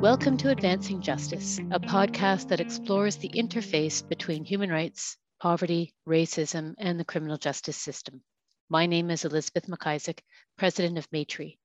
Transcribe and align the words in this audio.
Welcome 0.00 0.36
to 0.36 0.50
Advancing 0.50 1.02
Justice, 1.02 1.58
a 1.72 1.80
podcast 1.80 2.46
that 2.48 2.60
explores 2.60 3.16
the 3.16 3.30
interface 3.30 4.08
between 4.08 4.44
human 4.44 4.70
rights, 4.70 5.16
poverty, 5.40 5.92
racism, 6.08 6.74
and 6.78 7.00
the 7.00 7.04
criminal 7.04 7.36
justice 7.36 7.76
system. 7.76 8.22
My 8.68 8.86
name 8.86 9.10
is 9.10 9.24
Elizabeth 9.24 9.66
McIsaac, 9.66 10.20
president 10.56 10.98
of 10.98 11.10
Maytree. 11.10 11.58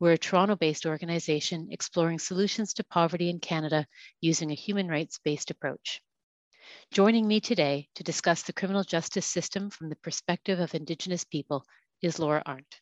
We're 0.00 0.14
a 0.14 0.18
Toronto 0.18 0.56
based 0.56 0.84
organization 0.84 1.68
exploring 1.70 2.18
solutions 2.18 2.74
to 2.74 2.84
poverty 2.84 3.30
in 3.30 3.38
Canada 3.38 3.86
using 4.20 4.50
a 4.50 4.54
human 4.54 4.88
rights 4.88 5.20
based 5.24 5.52
approach. 5.52 6.02
Joining 6.90 7.28
me 7.28 7.38
today 7.38 7.88
to 7.94 8.02
discuss 8.02 8.42
the 8.42 8.52
criminal 8.52 8.82
justice 8.82 9.26
system 9.26 9.70
from 9.70 9.90
the 9.90 9.96
perspective 10.02 10.58
of 10.58 10.74
Indigenous 10.74 11.22
people 11.22 11.64
is 12.02 12.18
Laura 12.18 12.42
Arndt. 12.46 12.80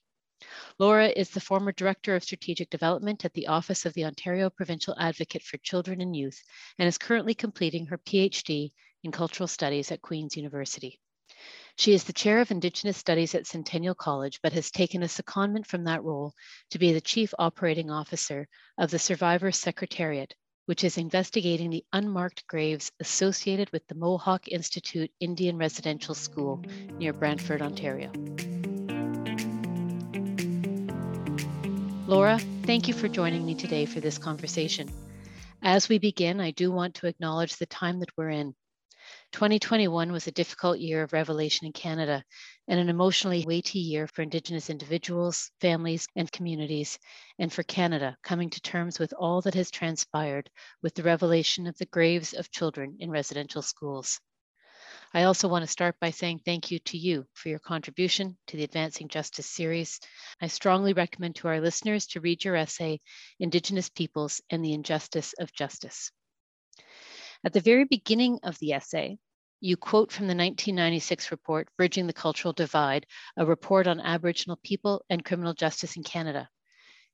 Laura 0.79 1.09
is 1.09 1.31
the 1.31 1.41
former 1.41 1.73
Director 1.73 2.15
of 2.17 2.25
Strategic 2.25 2.71
Development 2.71 3.25
at 3.25 3.33
the 3.35 3.47
Office 3.47 3.87
of 3.87 3.95
the 3.95 4.05
Ontario 4.05 4.51
Provincial 4.51 4.97
Advocate 4.99 5.43
for 5.43 5.57
Children 5.59 6.01
and 6.01 6.17
Youth 6.17 6.43
and 6.79 6.89
is 6.89 6.99
currently 6.99 7.35
completing 7.35 7.87
her 7.87 7.99
PhD 7.99 8.73
in 9.03 9.13
Cultural 9.13 9.47
Studies 9.47 9.93
at 9.93 10.03
Queen's 10.03 10.37
University. 10.37 10.99
She 11.77 11.93
is 11.93 12.05
the 12.05 12.13
Chair 12.13 12.41
of 12.41 12.51
Indigenous 12.51 12.97
Studies 12.97 13.35
at 13.35 13.47
Centennial 13.47 13.95
College, 13.95 14.41
but 14.43 14.53
has 14.53 14.71
taken 14.71 15.03
a 15.03 15.07
secondment 15.07 15.67
from 15.67 15.85
that 15.85 16.05
role 16.05 16.33
to 16.71 16.79
be 16.79 16.93
the 16.93 17.01
Chief 17.01 17.35
Operating 17.39 17.91
Officer 17.91 18.49
of 18.79 18.91
the 18.91 18.99
Survivors 18.99 19.59
Secretariat, 19.59 20.35
which 20.67 20.85
is 20.85 20.99
investigating 20.99 21.71
the 21.71 21.85
unmarked 21.93 22.47
graves 22.47 22.93
associated 23.01 23.71
with 23.71 23.87
the 23.89 23.95
Mohawk 23.95 24.49
Institute 24.49 25.11
Indian 25.21 25.57
Residential 25.57 26.15
School 26.15 26.63
near 26.99 27.13
Brantford, 27.13 27.61
Ontario. 27.61 28.13
Laura, 32.07 32.39
thank 32.65 32.87
you 32.87 32.93
for 32.93 33.09
joining 33.09 33.47
me 33.47 33.55
today 33.55 33.87
for 33.87 33.99
this 33.99 34.19
conversation. 34.19 34.91
As 35.63 35.89
we 35.89 35.97
begin, 35.97 36.39
I 36.39 36.51
do 36.51 36.71
want 36.71 36.97
to 36.97 37.07
acknowledge 37.07 37.57
the 37.57 37.65
time 37.65 38.01
that 38.01 38.11
we're 38.15 38.29
in. 38.29 38.55
2021 39.33 40.13
was 40.13 40.27
a 40.27 40.33
difficult 40.33 40.79
year 40.79 41.03
of 41.03 41.15
revelation 41.15 41.67
in 41.67 41.73
Canada 41.73 42.23
and 42.69 42.79
an 42.79 42.91
emotionally 42.91 43.47
weighty 43.47 43.79
year 43.79 44.07
for 44.07 44.21
Indigenous 44.21 44.69
individuals, 44.69 45.51
families, 45.63 46.07
and 46.15 46.31
communities, 46.31 46.99
and 47.39 47.51
for 47.51 47.63
Canada 47.63 48.19
coming 48.23 48.51
to 48.51 48.61
terms 48.61 48.99
with 48.99 49.15
all 49.19 49.41
that 49.41 49.55
has 49.55 49.71
transpired 49.71 50.51
with 50.83 50.95
the 50.95 51.03
revelation 51.03 51.67
of 51.67 51.79
the 51.79 51.87
graves 51.87 52.35
of 52.35 52.51
children 52.51 52.97
in 53.01 53.11
residential 53.11 53.63
schools. 53.63 54.21
I 55.17 55.23
also 55.23 55.47
want 55.47 55.63
to 55.63 55.71
start 55.71 56.01
by 56.01 56.11
saying 56.11 56.41
thank 56.41 56.73
you 56.73 56.81
to 56.81 56.99
you 56.99 57.25
for 57.35 57.49
your 57.49 57.61
contribution 57.61 58.37
to 58.49 58.57
the 58.57 58.65
Advancing 58.65 59.07
Justice 59.07 59.47
series. 59.47 60.01
I 60.43 60.49
strongly 60.49 60.93
recommend 60.93 61.37
to 61.37 61.47
our 61.47 61.61
listeners 61.61 62.09
to 62.09 62.21
read 62.21 62.43
your 62.43 62.57
essay, 62.57 63.01
Indigenous 63.39 63.89
Peoples 63.89 64.43
and 64.51 64.65
the 64.65 64.73
Injustice 64.73 65.33
of 65.39 65.53
Justice. 65.53 66.11
At 67.45 67.53
the 67.53 67.61
very 67.61 67.85
beginning 67.85 68.41
of 68.43 68.59
the 68.59 68.73
essay, 68.73 69.19
you 69.61 69.77
quote 69.77 70.11
from 70.11 70.27
the 70.27 70.35
1996 70.35 71.31
report, 71.31 71.69
Bridging 71.77 72.09
the 72.09 72.13
Cultural 72.13 72.53
Divide, 72.53 73.07
a 73.37 73.47
report 73.47 73.87
on 73.87 74.01
Aboriginal 74.01 74.59
people 74.65 75.05
and 75.09 75.25
criminal 75.25 75.55
justice 75.55 75.97
in 75.97 76.03
Canada. 76.03 76.49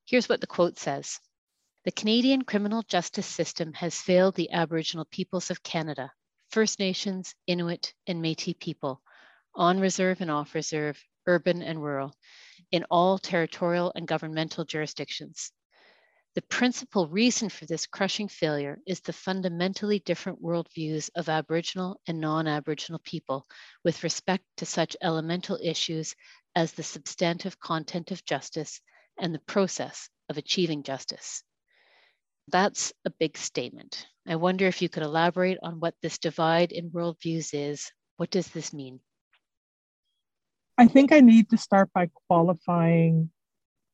Here's 0.06 0.26
what 0.26 0.40
the 0.40 0.46
quote 0.46 0.78
says 0.78 1.20
The 1.84 1.92
Canadian 1.92 2.46
criminal 2.46 2.82
justice 2.82 3.26
system 3.26 3.74
has 3.74 4.00
failed 4.00 4.36
the 4.36 4.52
Aboriginal 4.52 5.04
peoples 5.04 5.50
of 5.50 5.62
Canada 5.62 6.10
First 6.50 6.80
Nations, 6.80 7.34
Inuit, 7.46 7.94
and 8.08 8.20
Metis 8.20 8.54
people, 8.58 9.00
on 9.54 9.78
reserve 9.78 10.20
and 10.20 10.30
off 10.30 10.54
reserve, 10.54 11.00
urban 11.26 11.62
and 11.62 11.80
rural, 11.80 12.12
in 12.72 12.84
all 12.90 13.18
territorial 13.18 13.92
and 13.94 14.08
governmental 14.08 14.64
jurisdictions. 14.64 15.52
The 16.34 16.42
principal 16.42 17.08
reason 17.08 17.50
for 17.50 17.66
this 17.66 17.86
crushing 17.86 18.26
failure 18.26 18.80
is 18.84 19.00
the 19.00 19.12
fundamentally 19.12 20.00
different 20.00 20.42
worldviews 20.42 21.10
of 21.14 21.28
Aboriginal 21.28 22.00
and 22.06 22.20
non 22.20 22.48
Aboriginal 22.48 23.00
people 23.04 23.46
with 23.84 24.02
respect 24.02 24.44
to 24.56 24.66
such 24.66 24.96
elemental 25.00 25.58
issues 25.62 26.16
as 26.56 26.72
the 26.72 26.82
substantive 26.82 27.60
content 27.60 28.10
of 28.10 28.24
justice 28.24 28.80
and 29.18 29.32
the 29.32 29.40
process 29.40 30.08
of 30.28 30.36
achieving 30.36 30.82
justice. 30.82 31.44
That's 32.48 32.92
a 33.04 33.10
big 33.10 33.36
statement. 33.36 34.06
I 34.26 34.36
wonder 34.36 34.66
if 34.66 34.82
you 34.82 34.88
could 34.88 35.02
elaborate 35.02 35.58
on 35.62 35.80
what 35.80 35.94
this 36.02 36.18
divide 36.18 36.72
in 36.72 36.90
worldviews 36.90 37.50
is. 37.52 37.90
What 38.16 38.30
does 38.30 38.48
this 38.48 38.72
mean? 38.72 39.00
I 40.76 40.86
think 40.86 41.12
I 41.12 41.20
need 41.20 41.50
to 41.50 41.58
start 41.58 41.90
by 41.92 42.10
qualifying 42.28 43.30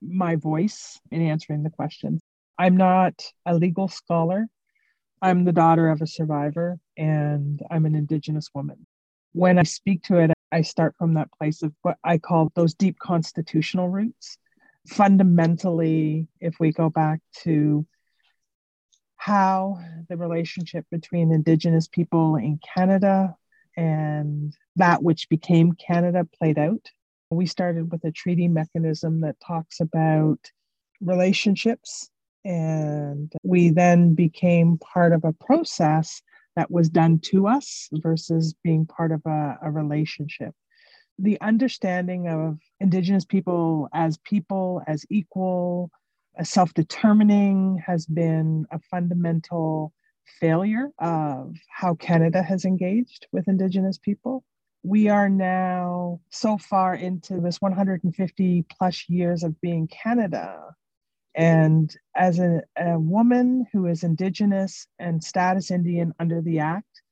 my 0.01 0.37
voice 0.37 1.01
in 1.11 1.23
answering 1.23 1.63
the 1.63 1.71
question. 1.71 2.21
I'm 2.59 2.77
not 2.77 3.23
a 3.45 3.55
legal 3.55 3.89
scholar. 3.89 4.47
I'm 5.21 5.45
the 5.45 5.53
daughter 5.53 5.89
of 5.89 6.03
a 6.03 6.07
survivor 6.07 6.79
and 6.97 7.61
I'm 7.71 7.87
an 7.87 7.95
Indigenous 7.95 8.51
woman. 8.55 8.87
When 9.33 9.59
I 9.59 9.65
speak 9.65 10.03
to 10.05 10.19
it, 10.19 10.33
I 10.53 10.63
start 10.63 10.95
from 10.99 11.15
that 11.15 11.29
place 11.39 11.63
of 11.63 11.73
what 11.83 11.97
I 12.05 12.19
call 12.19 12.51
those 12.55 12.75
deep 12.75 12.99
constitutional 12.99 13.89
roots. 13.89 14.39
Fundamentally, 14.89 16.29
if 16.41 16.55
we 16.61 16.73
go 16.73 16.89
back 16.89 17.21
to 17.43 17.87
how 19.27 19.77
the 20.09 20.17
relationship 20.17 20.87
between 20.89 21.33
Indigenous 21.33 21.89
people 21.89 22.37
in 22.37 22.61
Canada 22.77 23.35
and 23.77 24.57
that 24.77 25.03
which 25.03 25.29
became 25.29 25.73
Canada 25.73 26.25
played 26.39 26.61
out. 26.61 26.87
We 27.33 27.47
started 27.47 27.91
with 27.91 28.05
a 28.05 28.13
treaty 28.13 28.47
mechanism 28.47 29.23
that 29.23 29.35
talks 29.45 29.81
about 29.81 30.39
relationships, 31.01 32.09
and 32.45 33.33
we 33.43 33.71
then 33.71 34.15
became 34.15 34.79
part 34.79 35.13
of 35.13 35.25
a 35.25 35.33
process 35.33 36.23
that 36.55 36.71
was 36.71 36.89
done 36.89 37.19
to 37.31 37.49
us 37.49 37.89
versus 37.95 38.55
being 38.63 38.87
part 38.87 39.11
of 39.11 39.23
a, 39.27 39.59
a 39.61 39.73
relationship. 39.73 40.55
The 41.19 41.41
understanding 41.41 42.29
of 42.29 42.61
Indigenous 42.79 43.25
people 43.25 43.89
as 43.93 44.19
people, 44.19 44.83
as 44.87 45.05
equal, 45.11 45.91
self 46.45 46.75
determining 46.75 47.83
has 47.87 48.07
been 48.07 48.67
a 48.71 48.79
fundamental 48.79 49.93
failure 50.41 50.91
of 50.99 51.57
how 51.69 51.95
Canada 51.95 52.43
has 52.43 52.65
engaged 52.65 53.27
with 53.33 53.49
Indigenous 53.49 53.99
people. 53.99 54.45
We 54.83 55.09
are 55.09 55.29
now 55.29 56.21
so 56.31 56.59
far 56.59 56.95
into 56.95 57.41
this 57.41 57.61
150 57.61 58.65
plus 58.79 59.09
years 59.09 59.43
of 59.43 59.61
being 59.61 59.89
Canada. 59.89 60.75
And 61.35 61.95
as 62.15 62.39
a, 62.39 62.63
a 62.79 62.99
woman 62.99 63.67
who 63.73 63.87
is 63.87 64.05
Indigenous 64.05 64.87
and 64.99 65.23
status 65.23 65.71
Indian 65.71 66.15
under 66.19 66.41
the 66.41 66.61
Act, 66.61 67.03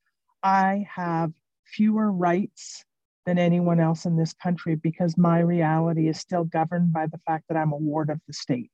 I 0.43 0.87
have 0.95 1.33
fewer 1.65 2.13
rights 2.13 2.85
than 3.27 3.39
anyone 3.39 3.81
else 3.81 4.05
in 4.05 4.17
this 4.17 4.35
country 4.35 4.75
because 4.77 5.17
my 5.17 5.41
reality 5.41 6.09
is 6.09 6.19
still 6.19 6.45
governed 6.45 6.93
by 6.93 7.07
the 7.07 7.19
fact 7.27 7.45
that 7.49 7.57
I'm 7.57 7.73
a 7.73 7.77
ward 7.77 8.11
of 8.11 8.21
the 8.27 8.33
state. 8.33 8.71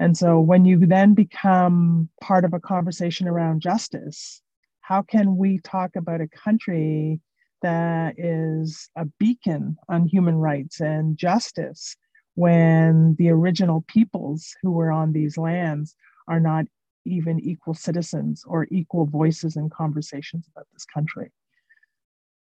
And 0.00 0.16
so 0.16 0.40
when 0.40 0.64
you 0.64 0.86
then 0.86 1.12
become 1.12 2.08
part 2.22 2.46
of 2.46 2.54
a 2.54 2.58
conversation 2.58 3.28
around 3.28 3.60
justice, 3.60 4.40
how 4.80 5.02
can 5.02 5.36
we 5.36 5.58
talk 5.58 5.94
about 5.94 6.22
a 6.22 6.26
country 6.26 7.20
that 7.60 8.14
is 8.18 8.88
a 8.96 9.04
beacon 9.18 9.76
on 9.90 10.06
human 10.06 10.36
rights 10.36 10.80
and 10.80 11.18
justice 11.18 11.96
when 12.34 13.14
the 13.18 13.28
original 13.28 13.84
peoples 13.88 14.56
who 14.62 14.70
were 14.70 14.90
on 14.90 15.12
these 15.12 15.36
lands 15.36 15.94
are 16.26 16.40
not 16.40 16.64
even 17.04 17.38
equal 17.38 17.74
citizens 17.74 18.42
or 18.46 18.66
equal 18.70 19.04
voices 19.04 19.54
in 19.54 19.68
conversations 19.68 20.48
about 20.50 20.66
this 20.72 20.86
country? 20.86 21.30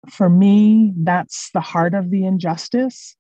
For 0.10 0.32
me, 0.32 0.94
that's 0.98 1.52
the 1.54 1.62
heart 1.62 1.94
of 1.94 2.10
the 2.10 2.26
injustice 2.26 3.16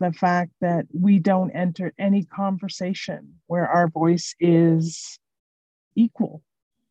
the 0.00 0.12
fact 0.12 0.52
that 0.60 0.86
we 0.92 1.18
don't 1.18 1.50
enter 1.50 1.92
any 1.98 2.24
conversation 2.24 3.34
where 3.46 3.68
our 3.68 3.88
voice 3.88 4.34
is 4.40 5.18
equal 5.94 6.42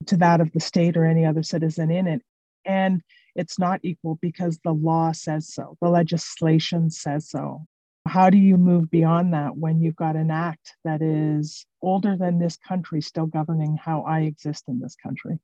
to 0.08 0.18
that 0.18 0.42
of 0.42 0.52
the 0.52 0.60
state 0.60 0.98
or 0.98 1.06
any 1.06 1.26
other 1.26 1.44
citizen 1.44 1.92
in 1.92 2.08
it. 2.08 2.22
And 2.66 3.02
it's 3.36 3.60
not 3.60 3.80
equal 3.84 4.18
because 4.22 4.60
the 4.64 4.72
law 4.72 5.12
says 5.12 5.54
so, 5.54 5.78
the 5.82 5.90
legislation 5.90 6.90
says 6.90 7.30
so. 7.30 7.66
How 8.06 8.30
do 8.30 8.38
you 8.38 8.58
move 8.58 8.92
beyond 8.92 9.34
that 9.34 9.56
when 9.56 9.82
you've 9.82 9.96
got 9.96 10.16
an 10.16 10.30
act 10.30 10.76
that 10.84 11.02
is 11.02 11.66
older 11.82 12.18
than 12.18 12.38
this 12.38 12.58
country 12.58 13.02
still 13.02 13.26
governing 13.26 13.78
how 13.78 14.02
I 14.02 14.22
exist 14.22 14.66
in 14.68 14.80
this 14.80 14.96
country? 14.96 15.40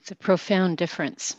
It's 0.00 0.10
a 0.10 0.16
profound 0.16 0.76
difference. 0.76 1.36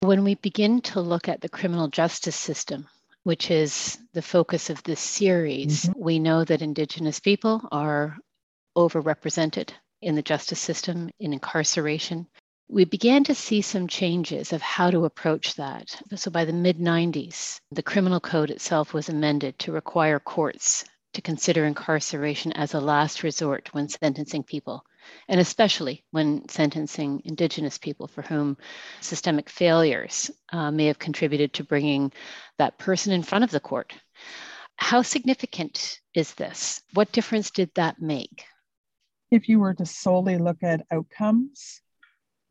When 0.00 0.24
we 0.24 0.34
begin 0.36 0.80
to 0.82 1.00
look 1.00 1.28
at 1.28 1.40
the 1.40 1.48
criminal 1.48 1.88
justice 1.88 2.36
system, 2.36 2.88
which 3.24 3.50
is 3.50 3.98
the 4.12 4.22
focus 4.22 4.70
of 4.70 4.82
this 4.82 5.00
series, 5.00 5.84
mm-hmm. 5.84 6.00
we 6.00 6.18
know 6.18 6.44
that 6.44 6.62
Indigenous 6.62 7.20
people 7.20 7.60
are 7.70 8.16
overrepresented 8.76 9.70
in 10.00 10.14
the 10.14 10.22
justice 10.22 10.60
system, 10.60 11.10
in 11.18 11.32
incarceration. 11.32 12.26
We 12.68 12.84
began 12.84 13.24
to 13.24 13.34
see 13.34 13.62
some 13.62 13.88
changes 13.88 14.52
of 14.52 14.62
how 14.62 14.90
to 14.90 15.04
approach 15.04 15.54
that. 15.56 16.00
So 16.14 16.30
by 16.30 16.44
the 16.44 16.52
mid 16.52 16.78
90s, 16.78 17.60
the 17.70 17.82
criminal 17.82 18.20
code 18.20 18.50
itself 18.50 18.94
was 18.94 19.08
amended 19.08 19.58
to 19.60 19.72
require 19.72 20.20
courts 20.20 20.84
to 21.14 21.20
consider 21.20 21.64
incarceration 21.64 22.52
as 22.52 22.72
a 22.72 22.80
last 22.80 23.22
resort 23.22 23.74
when 23.74 23.88
sentencing 23.88 24.44
people, 24.44 24.84
and 25.28 25.40
especially 25.40 26.04
when 26.10 26.48
sentencing 26.48 27.22
Indigenous 27.24 27.78
people 27.78 28.06
for 28.06 28.22
whom 28.22 28.56
systemic 29.00 29.48
failures 29.48 30.30
uh, 30.52 30.70
may 30.70 30.86
have 30.86 30.98
contributed 30.98 31.52
to 31.54 31.64
bringing 31.64 32.12
that 32.58 32.78
person 32.78 33.12
in 33.12 33.22
front 33.22 33.44
of 33.44 33.50
the 33.50 33.60
court. 33.60 33.94
How 34.76 35.02
significant 35.02 36.00
is 36.14 36.34
this? 36.34 36.80
What 36.94 37.12
difference 37.12 37.50
did 37.50 37.70
that 37.74 38.00
make? 38.00 38.44
If 39.30 39.48
you 39.48 39.60
were 39.60 39.74
to 39.74 39.86
solely 39.86 40.38
look 40.38 40.62
at 40.62 40.86
outcomes, 40.90 41.82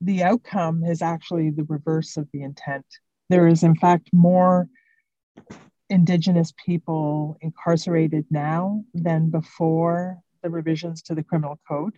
the 0.02 0.24
outcome 0.24 0.84
is 0.84 1.02
actually 1.02 1.50
the 1.50 1.66
reverse 1.66 2.16
of 2.18 2.28
the 2.32 2.44
intent. 2.44 2.86
There 3.30 3.48
is, 3.48 3.64
in 3.64 3.76
fact, 3.76 4.10
more 4.14 4.70
Indigenous 5.90 6.54
people 6.64 7.38
incarcerated 7.42 8.26
now 8.30 8.84
than 8.94 9.32
before 9.32 10.20
the 10.44 10.50
revisions 10.50 11.02
to 11.04 11.16
the 11.16 11.24
criminal 11.24 11.60
code. 11.68 11.98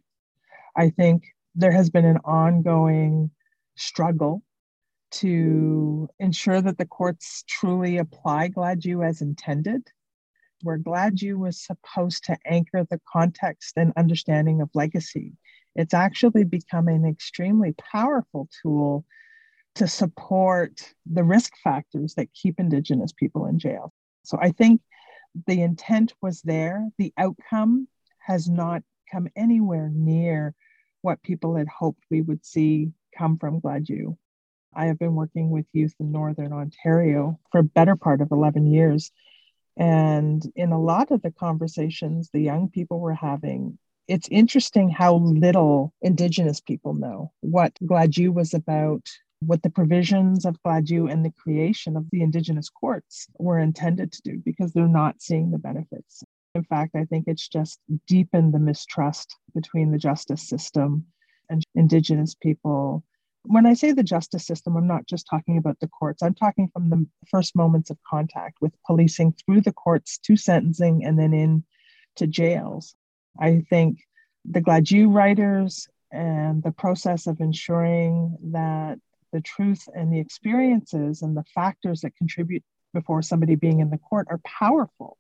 I 0.76 0.90
think 0.90 1.24
there 1.56 1.72
has 1.72 1.90
been 1.90 2.06
an 2.06 2.20
ongoing 2.24 3.32
struggle 3.76 4.44
to 5.12 6.08
ensure 6.20 6.62
that 6.62 6.78
the 6.78 6.86
courts 6.86 7.44
truly 7.48 7.98
apply 7.98 8.50
Gladue 8.50 9.06
as 9.06 9.22
intended, 9.22 9.88
where 10.64 10.78
Gladue 10.78 11.38
was 11.38 11.66
supposed 11.66 12.24
to 12.26 12.38
anchor 12.46 12.86
the 12.90 13.02
context 13.12 13.74
and 13.76 13.92
understanding 13.98 14.62
of 14.62 14.70
legacy. 14.74 15.34
It's 15.76 15.94
actually 15.94 16.46
become 16.46 16.88
an 16.88 17.06
extremely 17.06 17.74
powerful 17.74 18.50
tool 18.62 19.06
to 19.76 19.88
support 19.88 20.94
the 21.06 21.24
risk 21.24 21.54
factors 21.64 22.14
that 22.16 22.34
keep 22.34 22.60
Indigenous 22.60 23.12
people 23.12 23.46
in 23.46 23.60
jail. 23.60 23.94
So 24.24 24.38
I 24.42 24.52
think 24.52 24.82
the 25.48 25.62
intent 25.62 26.14
was 26.22 26.42
there. 26.42 26.88
The 26.98 27.14
outcome 27.18 27.88
has 28.20 28.50
not 28.50 28.84
come 29.12 29.28
anywhere 29.36 29.90
near 29.94 30.54
what 31.02 31.24
people 31.24 31.56
had 31.56 31.68
hoped 31.68 32.04
we 32.10 32.22
would 32.22 32.46
see 32.46 32.92
come 33.18 33.38
from 33.38 33.60
Gladue. 33.62 34.16
I 34.74 34.86
have 34.86 35.00
been 35.00 35.16
working 35.16 35.50
with 35.50 35.66
youth 35.74 35.94
in 36.00 36.12
Northern 36.12 36.54
Ontario 36.54 37.40
for 37.52 37.60
a 37.60 37.64
better 37.64 37.96
part 37.96 38.22
of 38.22 38.32
11 38.32 38.68
years. 38.68 39.12
And 39.78 40.44
in 40.56 40.72
a 40.72 40.82
lot 40.82 41.12
of 41.12 41.22
the 41.22 41.32
conversations 41.32 42.30
the 42.30 42.42
young 42.42 42.70
people 42.70 43.00
were 43.00 43.14
having, 43.14 43.78
it's 44.08 44.28
interesting 44.30 44.90
how 44.90 45.16
little 45.16 45.94
Indigenous 46.02 46.60
people 46.60 46.94
know 46.94 47.32
what 47.42 47.74
Gladue 47.84 48.34
was 48.34 48.54
about, 48.54 49.08
what 49.40 49.64
the 49.64 49.70
provisions 49.70 50.46
of 50.46 50.62
Gladue 50.64 51.12
and 51.12 51.26
the 51.26 51.32
creation 51.32 51.98
of 51.98 52.10
the 52.12 52.22
Indigenous 52.22 52.70
courts 52.70 53.28
were 53.38 53.60
intended 53.60 54.12
to 54.12 54.22
do 54.24 54.42
because 54.44 54.72
they're 54.72 54.88
not 54.88 55.22
seeing 55.22 55.52
the 55.52 55.58
benefits. 55.58 56.24
In 56.54 56.64
fact, 56.66 56.96
I 56.96 57.06
think 57.06 57.26
it's 57.28 57.48
just 57.48 57.80
deepened 58.08 58.54
the 58.54 58.60
mistrust 58.60 59.38
between 59.56 59.92
the 59.92 59.98
justice 59.98 60.48
system 60.48 61.06
and 61.50 61.64
Indigenous 61.76 62.36
people. 62.36 63.04
When 63.44 63.66
I 63.66 63.74
say 63.74 63.92
the 63.92 64.04
justice 64.04 64.46
system, 64.46 64.76
I'm 64.76 64.88
not 64.88 65.08
just 65.08 65.28
talking 65.30 65.58
about 65.58 65.80
the 65.80 65.88
courts. 65.88 66.22
I'm 66.22 66.36
talking 66.36 66.70
from 66.74 66.90
the 66.90 67.08
first 67.30 67.56
moments 67.56 67.90
of 67.90 67.98
contact 68.08 68.58
with 68.62 68.74
policing 68.86 69.34
through 69.34 69.62
the 69.62 69.72
courts 69.72 70.18
to 70.26 70.36
sentencing 70.36 71.06
and 71.06 71.18
then 71.18 71.34
in 71.34 71.64
to 72.18 72.28
jails. 72.28 72.96
I 73.40 73.64
think 73.70 74.00
the 74.46 74.62
Gladue 74.62 75.12
writers 75.12 75.88
and 76.12 76.62
the 76.62 76.72
process 76.72 77.28
of 77.28 77.40
ensuring 77.40 78.38
that 78.52 79.00
the 79.32 79.42
truth 79.42 79.88
and 79.96 80.12
the 80.12 80.20
experiences 80.20 81.22
and 81.22 81.36
the 81.38 81.46
factors 81.56 82.02
that 82.02 82.16
contribute 82.18 82.64
before 82.94 83.22
somebody 83.22 83.56
being 83.56 83.80
in 83.80 83.90
the 83.90 83.98
court 83.98 84.28
are 84.30 84.42
powerful, 84.44 85.18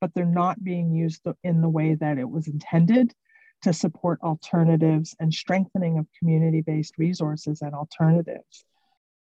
but 0.00 0.12
they're 0.14 0.24
not 0.24 0.62
being 0.62 0.90
used 0.90 1.22
in 1.44 1.60
the 1.60 1.68
way 1.68 1.94
that 1.94 2.18
it 2.18 2.28
was 2.28 2.48
intended 2.48 3.14
to 3.62 3.72
support 3.72 4.20
alternatives 4.22 5.14
and 5.20 5.32
strengthening 5.32 5.98
of 5.98 6.06
community 6.18 6.62
based 6.62 6.94
resources 6.98 7.60
and 7.62 7.74
alternatives. 7.74 8.64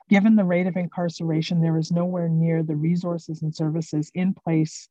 Given 0.08 0.36
the 0.36 0.44
rate 0.44 0.66
of 0.66 0.76
incarceration, 0.76 1.60
there 1.60 1.78
is 1.78 1.92
nowhere 1.92 2.28
near 2.28 2.62
the 2.62 2.76
resources 2.76 3.42
and 3.42 3.54
services 3.54 4.10
in 4.14 4.34
place 4.34 4.88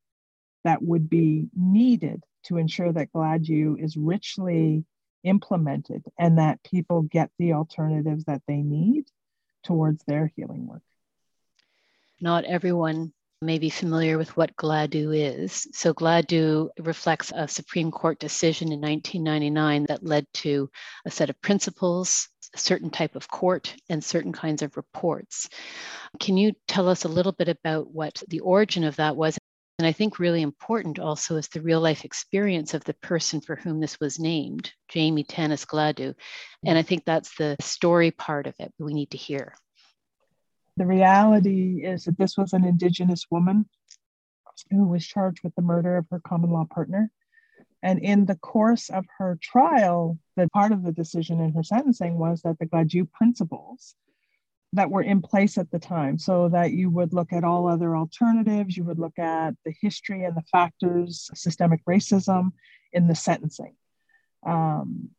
that 0.64 0.82
would 0.82 1.10
be 1.10 1.48
needed 1.56 2.24
to 2.44 2.58
ensure 2.58 2.92
that 2.92 3.12
Gladue 3.12 3.76
is 3.80 3.98
richly 3.98 4.86
implemented 5.24 6.04
and 6.18 6.38
that 6.38 6.64
people 6.64 7.04
get 7.04 7.30
the 7.38 7.54
alternatives 7.54 8.26
that 8.26 8.42
they 8.48 8.62
need 8.62 9.06
towards 9.64 10.04
their 10.06 10.32
healing 10.36 10.68
work. 10.68 10.82
Not 12.20 12.46
everyone 12.46 13.14
may 13.42 13.58
be 13.58 13.70
familiar 13.70 14.18
with 14.18 14.36
what 14.38 14.56
Gladue 14.56 15.14
is. 15.14 15.68
So, 15.74 15.94
Gladue 15.94 16.70
reflects 16.80 17.32
a 17.36 17.48
Supreme 17.48 17.92
Court 17.92 18.20
decision 18.20 18.72
in 18.72 18.80
1999 18.80 19.86
that 19.88 20.06
led 20.06 20.28
to 20.36 20.70
a 21.06 21.12
set 21.12 21.30
of 21.30 21.42
principles, 21.42 22.30
a 22.54 22.58
certain 22.58 22.92
type 22.92 23.16
of 23.16 23.28
court, 23.28 23.76
and 23.90 24.04
certain 24.04 24.32
kinds 24.32 24.62
of 24.62 24.78
reports. 24.78 25.50
Can 26.20 26.38
you 26.38 26.54
tell 26.68 26.88
us 26.88 27.04
a 27.04 27.10
little 27.10 27.32
bit 27.32 27.50
about 27.50 27.92
what 27.92 28.22
the 28.28 28.42
origin 28.42 28.84
of 28.84 28.98
that 28.98 29.16
was? 29.16 29.38
And 29.80 29.88
I 29.88 29.92
think 29.94 30.20
really 30.20 30.44
important 30.44 31.00
also 31.00 31.38
is 31.38 31.48
the 31.48 31.62
real 31.62 31.82
life 31.82 32.06
experience 32.06 32.76
of 32.76 32.84
the 32.84 32.94
person 32.94 33.42
for 33.42 33.56
whom 33.56 33.80
this 33.80 34.00
was 34.00 34.20
named, 34.20 34.72
Jamie 34.90 35.24
Tanis 35.24 35.66
Gladue. 35.66 36.14
And 36.64 36.78
I 36.78 36.84
think 36.84 37.04
that's 37.04 37.36
the 37.36 37.56
story 37.60 38.12
part 38.12 38.46
of 38.46 38.54
it 38.60 38.72
we 38.78 38.94
need 38.94 39.10
to 39.12 39.18
hear. 39.18 39.56
The 40.82 40.88
reality 40.88 41.86
is 41.86 42.06
that 42.06 42.18
this 42.18 42.36
was 42.36 42.54
an 42.54 42.66
Indigenous 42.66 43.28
woman 43.30 43.70
who 44.72 44.88
was 44.88 45.06
charged 45.06 45.44
with 45.44 45.54
the 45.54 45.62
murder 45.62 45.96
of 45.96 46.08
her 46.10 46.20
common 46.20 46.50
law 46.50 46.66
partner. 46.66 47.12
And 47.84 48.00
in 48.00 48.26
the 48.26 48.38
course 48.38 48.90
of 48.90 49.06
her 49.20 49.38
trial, 49.40 50.18
the 50.36 50.50
part 50.50 50.72
of 50.72 50.82
the 50.82 50.92
decision 50.92 51.40
in 51.40 51.54
her 51.54 51.62
sentencing 51.62 52.18
was 52.18 52.42
that 52.42 52.58
the 52.58 52.66
Gladue 52.66 53.08
principles 53.12 53.94
that 54.74 54.90
were 54.90 55.04
in 55.04 55.22
place 55.22 55.60
at 55.60 55.70
the 55.70 55.78
time 55.78 56.18
so 56.18 56.50
that 56.50 56.72
you 56.72 56.90
would 56.90 57.14
look 57.14 57.32
at 57.32 57.44
all 57.44 57.68
other 57.68 57.96
alternatives 57.96 58.76
you 58.76 58.84
would 58.86 58.98
look 58.98 59.20
at 59.20 59.54
the 59.66 59.74
history 59.82 60.24
and 60.24 60.36
the 60.36 60.44
factors 60.52 61.30
systemic 61.36 61.82
racism 61.86 62.54
in 62.92 63.08
the 63.08 63.14
sentencing 63.14 63.76
um, 64.48 65.10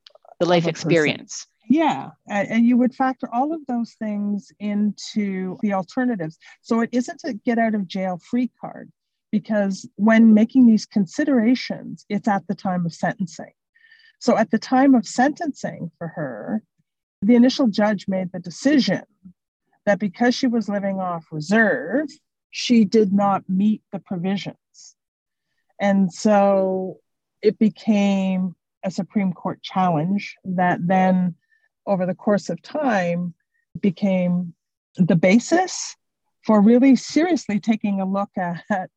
the 0.40 0.46
life 0.46 0.66
experience 0.66 1.46
yeah 1.72 2.10
and, 2.28 2.66
you 2.66 2.76
would 2.76 2.94
factor 2.94 3.28
all 3.32 3.52
of 3.52 3.60
those 3.66 3.92
things 3.98 4.50
into 4.58 5.56
the 5.62 5.72
alternatives 5.72 6.38
so 6.60 6.80
it 6.80 6.90
isn't 6.92 7.20
a 7.24 7.32
get 7.32 7.58
out 7.58 7.74
of 7.74 7.86
jail 7.86 8.18
free 8.30 8.50
card 8.60 8.90
because 9.30 9.88
when 9.96 10.34
making 10.34 10.66
these 10.66 10.86
considerations 10.86 12.04
it's 12.08 12.28
at 12.28 12.46
the 12.46 12.54
time 12.54 12.84
of 12.86 12.92
sentencing 12.92 13.52
so 14.18 14.36
at 14.36 14.50
the 14.50 14.58
time 14.58 14.94
of 14.94 15.06
sentencing 15.06 15.90
for 15.98 16.08
her 16.08 16.62
the 17.22 17.36
initial 17.36 17.68
judge 17.68 18.06
made 18.08 18.30
the 18.32 18.40
decision 18.40 19.02
that 19.86 19.98
because 19.98 20.34
she 20.34 20.46
was 20.46 20.68
living 20.68 21.00
off 21.00 21.24
reserve, 21.30 22.08
she 22.50 22.84
did 22.84 23.12
not 23.12 23.48
meet 23.48 23.82
the 23.92 23.98
provisions. 23.98 24.56
And 25.80 26.12
so 26.12 26.98
it 27.42 27.58
became 27.58 28.54
a 28.84 28.90
Supreme 28.90 29.32
Court 29.32 29.62
challenge 29.62 30.36
that 30.44 30.78
then, 30.86 31.34
over 31.86 32.06
the 32.06 32.14
course 32.14 32.48
of 32.48 32.62
time, 32.62 33.34
became 33.80 34.54
the 34.96 35.16
basis 35.16 35.96
for 36.44 36.60
really 36.60 36.96
seriously 36.96 37.60
taking 37.60 38.00
a 38.00 38.04
look 38.04 38.30
at 38.36 38.90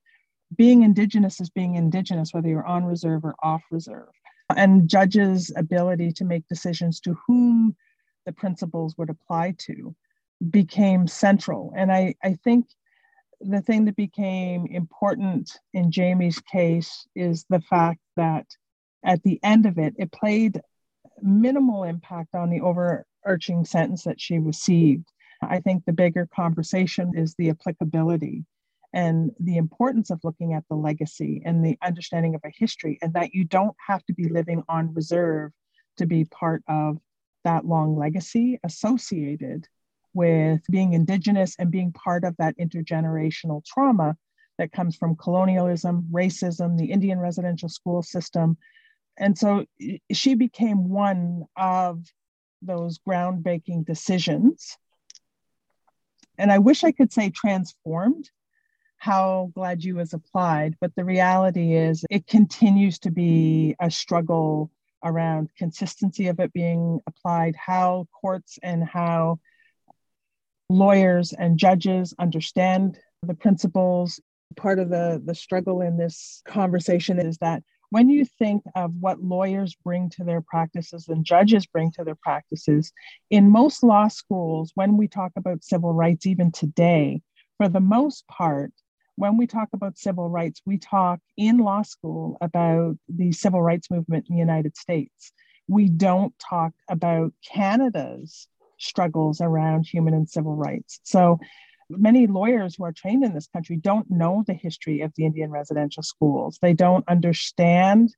being 0.56 0.84
Indigenous 0.84 1.42
as 1.42 1.50
being 1.50 1.75
Indigenous, 1.75 2.34
whether 2.34 2.48
you're 2.48 2.65
on 2.65 2.86
reserve 2.86 3.24
or 3.24 3.36
off 3.42 3.63
reserve, 3.72 4.10
and 4.56 4.89
judges' 4.89 5.51
ability 5.56 6.12
to 6.13 6.25
make 6.25 6.48
decisions 6.48 7.00
to 7.01 7.18
whom 7.27 7.75
the 8.25 8.32
principles 8.32 8.96
would 8.98 9.10
apply 9.10 9.56
to 9.60 9.96
became 10.50 11.08
central. 11.08 11.74
And 11.75 11.92
I, 11.92 12.15
I 12.24 12.34
think 12.44 12.68
the 13.42 13.62
thing 13.62 13.86
that 13.86 13.96
became 13.96 14.65
important 14.68 15.60
in 15.74 15.92
Jamie's 15.92 16.39
case 16.39 17.08
is 17.15 17.46
the 17.50 17.62
fact 17.62 18.00
that 18.18 18.46
at 19.04 19.22
the 19.24 19.39
end 19.44 19.65
of 19.65 19.77
it, 19.77 19.94
it 19.98 20.12
played 20.12 20.62
minimal 21.22 21.84
impact 21.84 22.36
on 22.36 22.50
the 22.50 22.62
overarching 22.62 23.65
sentence 23.65 24.03
that 24.03 24.19
she 24.19 24.39
received. 24.39 25.07
I 25.41 25.60
think 25.60 25.86
the 25.86 25.93
bigger 25.93 26.27
conversation 26.34 27.13
is 27.15 27.36
the 27.38 27.50
applicability 27.50 28.45
and 28.93 29.31
the 29.39 29.57
importance 29.57 30.10
of 30.10 30.22
looking 30.24 30.53
at 30.53 30.63
the 30.69 30.75
legacy 30.75 31.41
and 31.45 31.63
the 31.63 31.77
understanding 31.84 32.34
of 32.34 32.41
a 32.45 32.51
history, 32.55 32.98
and 33.01 33.13
that 33.13 33.34
you 33.34 33.43
don't 33.43 33.75
have 33.86 34.05
to 34.05 34.13
be 34.13 34.29
living 34.29 34.63
on 34.69 34.93
reserve 34.93 35.51
to 35.98 36.05
be 36.05 36.24
part 36.25 36.63
of 36.69 36.98
that 37.43 37.65
long 37.65 37.98
legacy 37.98 38.57
associated 38.63 39.67
with 40.13 40.62
being 40.72 40.93
Indigenous 40.93 41.55
and 41.60 41.69
being 41.69 41.91
part 41.91 42.24
of 42.24 42.36
that 42.38 42.57
intergenerational 42.57 43.63
trauma 43.65 44.15
that 44.57 44.72
comes 44.72 44.95
from 44.95 45.17
colonialism, 45.17 46.07
racism, 46.10 46.77
the 46.77 46.91
Indian 46.91 47.19
residential 47.19 47.67
school 47.67 48.01
system. 48.01 48.57
And 49.17 49.38
so 49.38 49.65
she 50.12 50.36
became 50.36 50.89
one 50.89 51.45
of 51.55 52.05
those 52.62 53.00
groundbreaking 53.00 53.86
decisions. 53.86 54.77
And 56.38 56.51
I 56.51 56.60
wish 56.60 56.84
I 56.84 56.91
could 56.91 57.13
say 57.13 57.29
transformed. 57.29 58.29
how 58.98 59.51
Gladue 59.55 59.93
was 59.95 60.13
applied, 60.13 60.75
but 60.81 60.95
the 60.95 61.05
reality 61.05 61.75
is 61.75 62.03
it 62.10 62.25
continues 62.27 63.00
to 63.00 63.12
be 63.12 63.75
a 63.79 63.91
struggle 63.91 64.72
around 65.03 65.50
consistency 65.55 66.27
of 66.27 66.39
it 66.39 66.51
being 66.53 67.00
applied, 67.05 67.55
how 67.55 68.07
courts 68.19 68.57
and 68.63 68.84
how 68.84 69.39
lawyers 70.69 71.34
and 71.34 71.60
judges 71.60 72.15
understand 72.17 72.98
the 73.22 73.36
principles. 73.36 74.19
Part 74.55 74.79
of 74.79 74.89
the, 74.89 75.22
the 75.24 75.36
struggle 75.36 75.81
in 75.81 75.98
this 75.98 76.41
conversation 76.48 77.19
is 77.19 77.38
that 77.39 77.62
when 77.89 78.10
you 78.10 78.25
think 78.25 78.63
of 78.75 78.94
what 79.00 79.24
lawyers 79.24 79.75
bring 79.84 80.10
to 80.12 80.24
their 80.24 80.42
practices 80.42 81.08
and 81.08 81.25
judges 81.25 81.65
bring 81.65 81.92
to 81.92 82.04
their 82.04 82.15
practices, 82.15 82.92
in 83.30 83.50
most 83.50 83.84
law 83.84 84.08
schools, 84.08 84.72
when 84.75 84.98
we 84.98 85.08
talk 85.08 85.32
about 85.36 85.63
civil 85.63 85.94
rights, 85.94 86.25
even 86.25 86.51
today, 86.51 87.22
for 87.58 87.70
the 87.70 87.80
most 87.80 88.27
part, 88.27 88.72
when 89.15 89.38
we 89.38 89.48
talk 89.48 89.70
about 89.74 89.98
civil 89.98 90.30
rights, 90.30 90.62
we 90.65 90.77
talk 90.77 91.20
in 91.38 91.58
law 91.58 91.82
school 91.82 92.38
about 92.42 92.98
the 93.08 93.32
civil 93.32 93.62
rights 93.62 93.89
movement 93.89 94.25
in 94.30 94.36
the 94.36 94.39
United 94.39 94.75
States. 94.75 95.32
We 95.68 95.88
don't 95.88 96.34
talk 96.38 96.74
about 96.89 97.34
Canada's 97.44 98.48
struggles 98.77 99.39
around 99.39 99.86
human 99.86 100.13
and 100.13 100.30
civil 100.30 100.56
rights. 100.56 101.00
So 101.04 101.39
many 101.89 102.27
lawyers 102.27 102.75
who 102.75 102.84
are 102.84 102.92
trained 102.92 103.24
in 103.24 103.34
this 103.34 103.48
country 103.48 103.75
don't 103.77 104.10
know 104.10 104.44
the 104.46 104.54
history 104.54 105.01
of 105.01 105.13
the 105.15 105.25
Indian 105.25 105.51
residential 105.51 106.04
schools. 106.04 106.58
They 106.62 106.74
don't 106.74 107.08
understand 107.08 108.13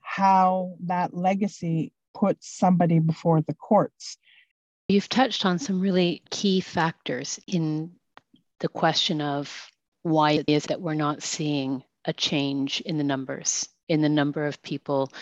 how 0.00 0.76
that 0.84 1.14
legacy 1.14 1.92
puts 2.14 2.48
somebody 2.48 2.98
before 2.98 3.40
the 3.40 3.54
courts. 3.54 4.16
You've 4.88 5.08
touched 5.08 5.44
on 5.44 5.58
some 5.58 5.80
really 5.80 6.22
key 6.30 6.60
factors 6.60 7.40
in 7.46 7.92
the 8.60 8.68
question 8.68 9.20
of 9.20 9.70
why 10.02 10.32
it 10.32 10.44
is 10.48 10.64
that 10.66 10.80
we're 10.80 10.94
not 10.94 11.22
seeing 11.22 11.82
a 12.04 12.12
change 12.12 12.80
in 12.82 12.96
the 12.96 13.04
numbers, 13.04 13.68
in 13.88 14.00
the 14.00 14.08
number 14.08 14.46
of 14.46 14.62
people 14.62 15.12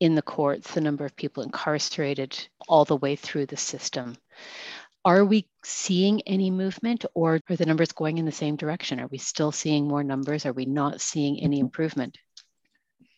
in 0.00 0.16
the 0.16 0.22
courts, 0.22 0.74
the 0.74 0.80
number 0.80 1.04
of 1.04 1.16
people 1.16 1.42
incarcerated 1.42 2.48
all 2.68 2.84
the 2.84 2.96
way 2.96 3.16
through 3.16 3.46
the 3.46 3.56
system. 3.56 4.16
Are 5.06 5.24
we 5.24 5.46
seeing 5.62 6.22
any 6.22 6.50
movement 6.50 7.04
or 7.12 7.40
are 7.50 7.56
the 7.56 7.66
numbers 7.66 7.92
going 7.92 8.16
in 8.16 8.24
the 8.24 8.32
same 8.32 8.56
direction? 8.56 8.98
Are 9.00 9.06
we 9.06 9.18
still 9.18 9.52
seeing 9.52 9.86
more 9.86 10.02
numbers? 10.02 10.46
Are 10.46 10.52
we 10.54 10.64
not 10.64 11.02
seeing 11.02 11.40
any 11.40 11.56
mm-hmm. 11.56 11.66
improvement? 11.66 12.16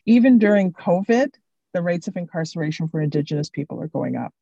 Even 0.04 0.38
during 0.38 0.72
COVID, 0.72 1.28
the 1.74 1.82
rates 1.82 2.08
of 2.08 2.16
incarceration 2.16 2.88
for 2.88 3.00
Indigenous 3.00 3.50
people 3.50 3.80
are 3.80 3.86
going 3.88 4.16
up. 4.16 4.32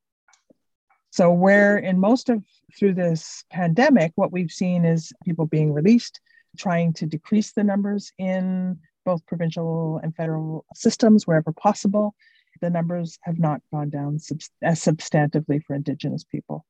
So, 1.11 1.33
where 1.33 1.77
in 1.77 2.01
most 2.01 2.31
of 2.31 2.43
through 2.79 2.95
this 2.95 3.45
pandemic, 3.51 4.13
what 4.15 4.33
we've 4.33 4.51
seen 4.51 4.85
is 4.85 5.13
people 5.25 5.47
being 5.47 5.73
released, 5.73 6.21
trying 6.59 6.93
to 6.95 7.07
decrease 7.07 7.53
the 7.53 7.63
numbers 7.63 8.11
in 8.19 8.79
both 9.05 9.25
provincial 9.27 10.01
and 10.03 10.17
federal 10.17 10.65
systems 10.75 11.27
wherever 11.27 11.53
possible. 11.53 12.15
The 12.63 12.71
numbers 12.71 13.19
have 13.23 13.39
not 13.39 13.61
gone 13.73 13.91
down 13.91 14.19
sub- 14.19 14.41
as 14.63 14.81
substantively 14.81 15.63
for 15.63 15.75
Indigenous 15.75 16.25
people. 16.25 16.65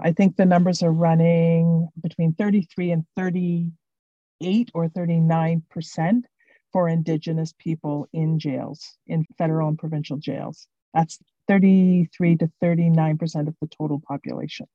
I 0.00 0.12
think 0.12 0.36
the 0.36 0.44
numbers 0.44 0.82
are 0.82 0.92
running 0.92 1.88
between 2.02 2.34
33 2.34 2.90
and 2.90 3.04
38 3.16 4.70
or 4.74 4.88
39 4.88 5.62
percent 5.70 6.26
for 6.72 6.88
Indigenous 6.88 7.54
people 7.58 8.08
in 8.12 8.38
jails, 8.38 8.96
in 9.06 9.24
federal 9.38 9.68
and 9.68 9.78
provincial 9.78 10.16
jails. 10.16 10.66
That's 10.92 11.18
33 11.48 12.36
to 12.38 12.50
39 12.60 13.18
percent 13.18 13.48
of 13.48 13.54
the 13.60 13.68
total 13.68 14.00
population. 14.06 14.66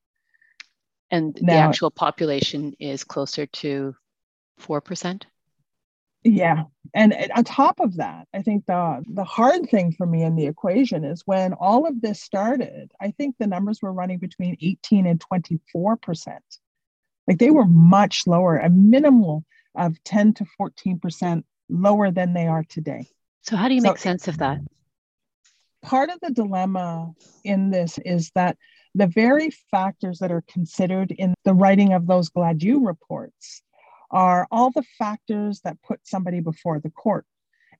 And 1.11 1.37
now, 1.41 1.53
the 1.53 1.59
actual 1.59 1.91
population 1.91 2.75
is 2.79 3.03
closer 3.03 3.47
to 3.47 3.95
4%? 4.61 5.23
Yeah. 6.23 6.63
And 6.93 7.15
on 7.35 7.43
top 7.43 7.79
of 7.79 7.97
that, 7.97 8.27
I 8.33 8.41
think 8.41 8.65
the 8.65 9.03
the 9.07 9.23
hard 9.23 9.69
thing 9.69 9.93
for 9.93 10.05
me 10.05 10.23
in 10.23 10.35
the 10.35 10.47
equation 10.47 11.03
is 11.03 11.21
when 11.25 11.53
all 11.53 11.87
of 11.87 12.01
this 12.01 12.21
started, 12.21 12.91
I 12.99 13.11
think 13.11 13.35
the 13.37 13.47
numbers 13.47 13.81
were 13.81 13.93
running 13.93 14.17
between 14.17 14.57
18 14.61 15.05
and 15.05 15.21
24%. 15.21 16.39
Like 17.27 17.37
they 17.37 17.51
were 17.51 17.65
much 17.65 18.23
lower, 18.25 18.57
a 18.57 18.69
minimal 18.69 19.45
of 19.75 20.03
10 20.03 20.33
to 20.35 20.45
14% 20.59 21.43
lower 21.69 22.11
than 22.11 22.33
they 22.33 22.47
are 22.47 22.63
today. 22.63 23.05
So 23.43 23.55
how 23.55 23.67
do 23.67 23.75
you 23.75 23.81
so, 23.81 23.89
make 23.89 23.99
sense 23.99 24.27
of 24.27 24.39
that? 24.39 24.59
Part 25.83 26.09
of 26.09 26.19
the 26.21 26.31
dilemma 26.31 27.13
in 27.43 27.69
this 27.69 27.99
is 28.03 28.31
that 28.35 28.57
the 28.95 29.07
very 29.07 29.51
factors 29.71 30.19
that 30.19 30.31
are 30.31 30.43
considered 30.47 31.11
in 31.11 31.35
the 31.45 31.53
writing 31.53 31.93
of 31.93 32.07
those 32.07 32.29
Gladue 32.29 32.85
reports 32.85 33.61
are 34.11 34.47
all 34.51 34.71
the 34.71 34.85
factors 34.97 35.61
that 35.61 35.81
put 35.81 35.99
somebody 36.03 36.39
before 36.39 36.79
the 36.79 36.89
court. 36.89 37.25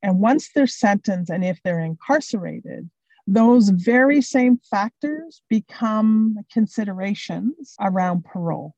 And 0.02 0.20
once 0.20 0.50
they're 0.54 0.68
sentenced 0.68 1.30
and 1.30 1.44
if 1.44 1.60
they're 1.64 1.80
incarcerated, 1.80 2.90
those 3.28 3.70
very 3.70 4.22
same 4.22 4.58
factors 4.70 5.42
become 5.50 6.38
considerations 6.52 7.76
around 7.80 8.26
parole. 8.26 8.76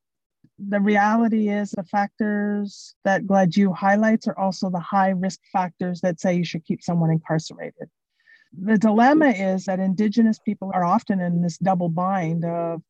The 0.59 0.81
reality 0.81 1.49
is 1.49 1.71
the 1.71 1.83
factors 1.83 2.95
that 3.03 3.25
Gladue 3.25 3.75
highlights 3.75 4.27
are 4.27 4.37
also 4.37 4.69
the 4.69 4.79
high 4.79 5.09
risk 5.09 5.39
factors 5.51 6.01
that 6.01 6.19
say 6.19 6.35
you 6.35 6.43
should 6.43 6.65
keep 6.65 6.83
someone 6.83 7.11
incarcerated. 7.11 7.89
The 8.59 8.77
dilemma 8.77 9.29
is 9.29 9.65
that 9.65 9.79
Indigenous 9.79 10.39
people 10.39 10.71
are 10.73 10.83
often 10.83 11.21
in 11.21 11.41
this 11.41 11.57
double 11.57 11.89
bind 11.89 12.43
of 12.43 12.81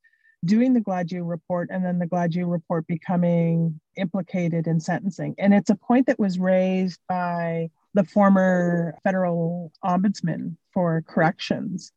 doing 0.43 0.73
the 0.73 0.81
Gladue 0.81 1.27
report 1.27 1.69
and 1.71 1.85
then 1.85 1.99
the 1.99 2.07
Gladue 2.07 2.49
report 2.49 2.87
becoming 2.87 3.79
implicated 3.95 4.67
in 4.67 4.79
sentencing. 4.79 5.35
And 5.37 5.53
it's 5.53 5.69
a 5.69 5.75
point 5.75 6.07
that 6.07 6.19
was 6.19 6.39
raised 6.39 6.99
by 7.07 7.69
the 7.93 8.03
former 8.03 8.95
federal 9.03 9.71
ombudsman 9.83 10.55
for 10.73 11.03
corrections. 11.07 11.91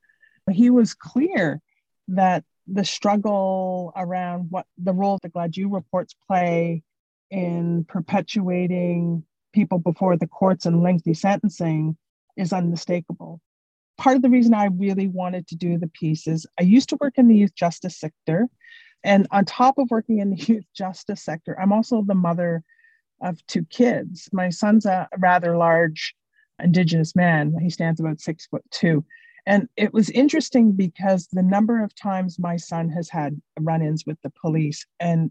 He 0.51 0.69
was 0.69 0.93
clear 0.95 1.61
that 2.09 2.45
the 2.67 2.85
struggle 2.85 3.93
around 3.97 4.51
what 4.51 4.67
the 4.77 4.93
role 4.93 5.19
the 5.23 5.31
Gladue 5.31 5.73
reports 5.73 6.15
play 6.27 6.83
in 7.31 7.85
perpetuating 7.85 9.25
people 9.53 9.79
before 9.79 10.17
the 10.17 10.27
courts 10.27 10.67
and 10.67 10.83
lengthy 10.83 11.15
sentencing 11.15 11.97
is 12.37 12.53
unmistakable 12.53 13.41
part 13.97 14.17
of 14.17 14.23
the 14.23 14.31
reason 14.31 14.55
I 14.55 14.67
really 14.67 15.09
wanted 15.09 15.47
to 15.49 15.57
do 15.57 15.79
the 15.79 15.89
piece 15.89 16.27
is 16.27 16.47
I 16.59 16.63
used 16.63 16.89
to 16.91 16.99
work 17.01 17.15
in 17.17 17.29
the 17.29 17.37
youth 17.37 17.55
justice 17.55 17.99
sector. 17.99 18.49
And 19.03 19.27
on 19.31 19.45
top 19.45 19.79
of 19.79 19.91
working 19.91 20.19
in 20.19 20.31
the 20.31 20.37
youth 20.53 20.67
justice 20.75 21.23
sector, 21.23 21.59
I'm 21.61 21.73
also 21.73 22.03
the 22.03 22.15
mother 22.15 22.63
of 23.23 23.45
two 23.47 23.65
kids. 23.67 24.29
My 24.33 24.51
son's 24.51 24.87
a 24.87 25.09
rather 25.19 25.57
large 25.57 26.15
Indigenous 26.63 27.17
man, 27.17 27.57
he 27.61 27.71
stands 27.71 28.01
about 28.01 28.21
six 28.21 28.47
foot 28.47 28.63
two. 28.71 29.05
And 29.47 29.69
it 29.77 29.93
was 29.93 30.09
interesting 30.11 30.73
because 30.73 31.27
the 31.33 31.43
number 31.43 31.83
of 31.83 31.95
times 31.95 32.39
my 32.39 32.57
son 32.57 32.89
has 32.91 33.11
had 33.11 33.41
run 33.61 33.83
ins 33.83 34.07
with 34.07 34.19
the 34.23 34.31
police, 34.31 34.87
and 35.01 35.31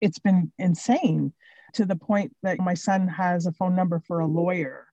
it's 0.00 0.18
been 0.18 0.52
insane 0.58 1.32
to 1.74 1.84
the 1.86 1.96
point 1.96 2.34
that 2.42 2.58
my 2.58 2.74
son 2.74 3.08
has 3.08 3.46
a 3.46 3.52
phone 3.52 3.74
number 3.74 4.00
for 4.00 4.20
a 4.20 4.26
lawyer 4.26 4.86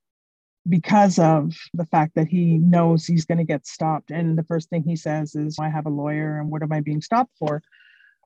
because 0.67 1.19
of 1.19 1.53
the 1.73 1.85
fact 1.85 2.15
that 2.15 2.27
he 2.27 2.57
knows 2.57 3.05
he's 3.05 3.25
going 3.25 3.37
to 3.37 3.43
get 3.43 3.67
stopped. 3.67 4.11
And 4.11 4.37
the 4.37 4.43
first 4.43 4.69
thing 4.69 4.83
he 4.83 4.95
says 4.95 5.35
is, 5.35 5.57
I 5.59 5.69
have 5.69 5.85
a 5.85 5.89
lawyer 5.89 6.39
and 6.39 6.49
what 6.49 6.63
am 6.63 6.71
I 6.71 6.81
being 6.81 7.01
stopped 7.01 7.33
for? 7.37 7.61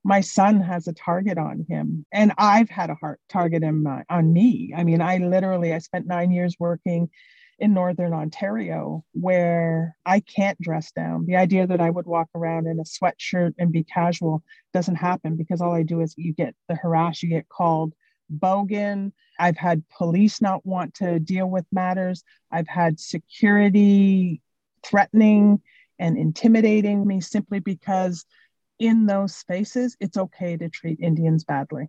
My 0.03 0.22
son 0.22 0.62
has 0.62 0.88
a 0.88 0.94
target 0.94 1.38
on 1.38 1.65
him, 1.67 2.06
and 2.13 2.32
I've 2.38 2.70
had 2.70 2.89
a 2.89 2.96
heart 2.96 3.20
target 3.27 3.63
him 3.63 3.86
uh, 3.88 4.03
on 4.10 4.32
me. 4.32 4.72
I 4.75 4.84
mean, 4.84 5.01
I 5.01 5.17
literally 5.17 5.74
I 5.74 5.79
spent 5.79 6.06
nine 6.06 6.32
years 6.32 6.56
working 6.60 7.10
in 7.60 7.74
northern 7.74 8.13
Ontario 8.13 9.03
where 9.13 9.98
I 10.06 10.20
can't 10.20 10.62
dress 10.62 10.91
down. 10.91 11.25
The 11.25 11.36
idea 11.36 11.65
that 11.67 11.82
I 11.82 11.89
would 11.89 12.06
walk 12.06 12.29
around 12.36 12.67
in 12.67 12.79
a 12.79 12.84
sweatshirt 12.84 13.56
and 13.58 13.72
be 13.72 13.84
casual 13.84 14.44
doesn't 14.74 14.96
happen 14.96 15.36
because 15.36 15.60
all 15.60 15.74
I 15.74 15.84
do 15.84 16.01
is 16.01 16.13
you 16.17 16.34
get 16.34 16.56
the 16.70 16.75
harass, 16.75 17.24
you 17.24 17.29
get 17.29 17.50
called 17.50 17.94
bogan. 18.31 19.12
I've 19.39 19.57
had 19.57 19.84
police 19.89 20.41
not 20.41 20.65
want 20.65 20.96
to 20.96 21.19
deal 21.19 21.48
with 21.48 21.65
matters. 21.72 22.24
I've 22.51 22.67
had 22.67 23.00
security 23.00 24.41
threatening 24.84 25.62
and 26.00 26.17
intimidating 26.17 27.05
me 27.05 27.22
simply 27.22 27.60
because 27.60 28.25
in 28.79 29.05
those 29.05 29.36
spaces, 29.36 29.98
it's 30.00 30.17
okay 30.17 30.55
to 30.57 30.69
treat 30.69 31.00
Indians 31.00 31.43
badly. 31.43 31.88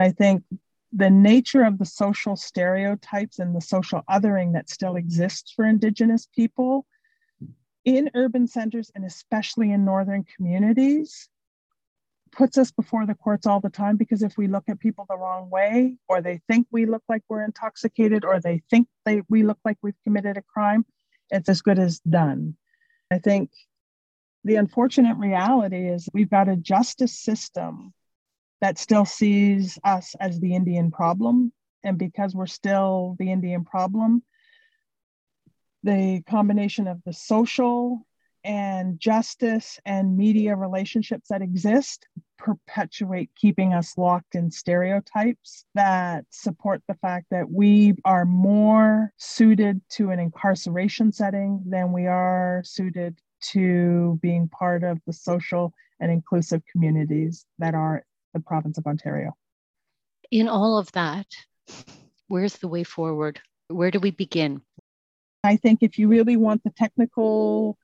I 0.00 0.10
think 0.10 0.42
the 0.92 1.10
nature 1.10 1.64
of 1.64 1.78
the 1.78 1.84
social 1.84 2.36
stereotypes 2.36 3.38
and 3.38 3.54
the 3.54 3.60
social 3.60 4.02
othering 4.08 4.52
that 4.54 4.70
still 4.70 4.96
exists 4.96 5.52
for 5.52 5.64
Indigenous 5.64 6.28
people 6.34 6.86
in 7.84 8.10
urban 8.14 8.46
centers 8.46 8.90
and 8.94 9.04
especially 9.04 9.72
in 9.72 9.84
Northern 9.84 10.24
communities 10.24 11.28
puts 12.36 12.58
us 12.58 12.70
before 12.70 13.06
the 13.06 13.14
courts 13.14 13.46
all 13.46 13.60
the 13.60 13.70
time 13.70 13.96
because 13.96 14.22
if 14.22 14.36
we 14.36 14.46
look 14.46 14.64
at 14.68 14.80
people 14.80 15.06
the 15.08 15.16
wrong 15.16 15.50
way 15.50 15.96
or 16.08 16.20
they 16.20 16.40
think 16.48 16.66
we 16.70 16.86
look 16.86 17.02
like 17.08 17.22
we're 17.28 17.44
intoxicated 17.44 18.24
or 18.24 18.40
they 18.40 18.62
think 18.70 18.88
they 19.04 19.22
we 19.28 19.42
look 19.42 19.58
like 19.64 19.78
we've 19.82 20.02
committed 20.04 20.36
a 20.36 20.42
crime 20.42 20.84
it's 21.30 21.48
as 21.48 21.62
good 21.62 21.78
as 21.78 22.00
done 22.00 22.56
i 23.10 23.18
think 23.18 23.50
the 24.44 24.56
unfortunate 24.56 25.16
reality 25.16 25.88
is 25.88 26.08
we've 26.12 26.30
got 26.30 26.48
a 26.48 26.56
justice 26.56 27.18
system 27.18 27.94
that 28.60 28.78
still 28.78 29.04
sees 29.04 29.78
us 29.84 30.14
as 30.20 30.40
the 30.40 30.54
Indian 30.54 30.90
problem. 30.90 31.52
And 31.82 31.98
because 31.98 32.34
we're 32.34 32.46
still 32.46 33.16
the 33.18 33.30
Indian 33.30 33.64
problem, 33.64 34.22
the 35.82 36.22
combination 36.26 36.88
of 36.88 37.02
the 37.04 37.12
social 37.12 38.06
and 38.42 38.98
justice 38.98 39.78
and 39.84 40.16
media 40.16 40.56
relationships 40.56 41.28
that 41.28 41.42
exist 41.42 42.06
perpetuate 42.38 43.30
keeping 43.36 43.72
us 43.72 43.96
locked 43.96 44.34
in 44.34 44.50
stereotypes 44.50 45.64
that 45.74 46.24
support 46.30 46.82
the 46.88 46.94
fact 46.94 47.26
that 47.30 47.50
we 47.50 47.94
are 48.04 48.24
more 48.24 49.12
suited 49.16 49.80
to 49.88 50.10
an 50.10 50.18
incarceration 50.18 51.12
setting 51.12 51.62
than 51.66 51.92
we 51.92 52.06
are 52.06 52.62
suited 52.64 53.18
to 53.40 54.18
being 54.22 54.48
part 54.48 54.82
of 54.82 54.98
the 55.06 55.12
social 55.12 55.72
and 56.00 56.10
inclusive 56.10 56.62
communities 56.70 57.46
that 57.58 57.74
are 57.74 58.04
the 58.32 58.40
province 58.40 58.78
of 58.78 58.86
Ontario. 58.86 59.32
In 60.30 60.48
all 60.48 60.78
of 60.78 60.90
that, 60.92 61.26
where's 62.28 62.56
the 62.56 62.68
way 62.68 62.84
forward? 62.84 63.40
Where 63.68 63.90
do 63.90 64.00
we 64.00 64.10
begin? 64.10 64.62
I 65.44 65.56
think 65.56 65.82
if 65.82 65.98
you 65.98 66.08
really 66.08 66.36
want 66.36 66.64
the 66.64 66.70
technical 66.70 67.78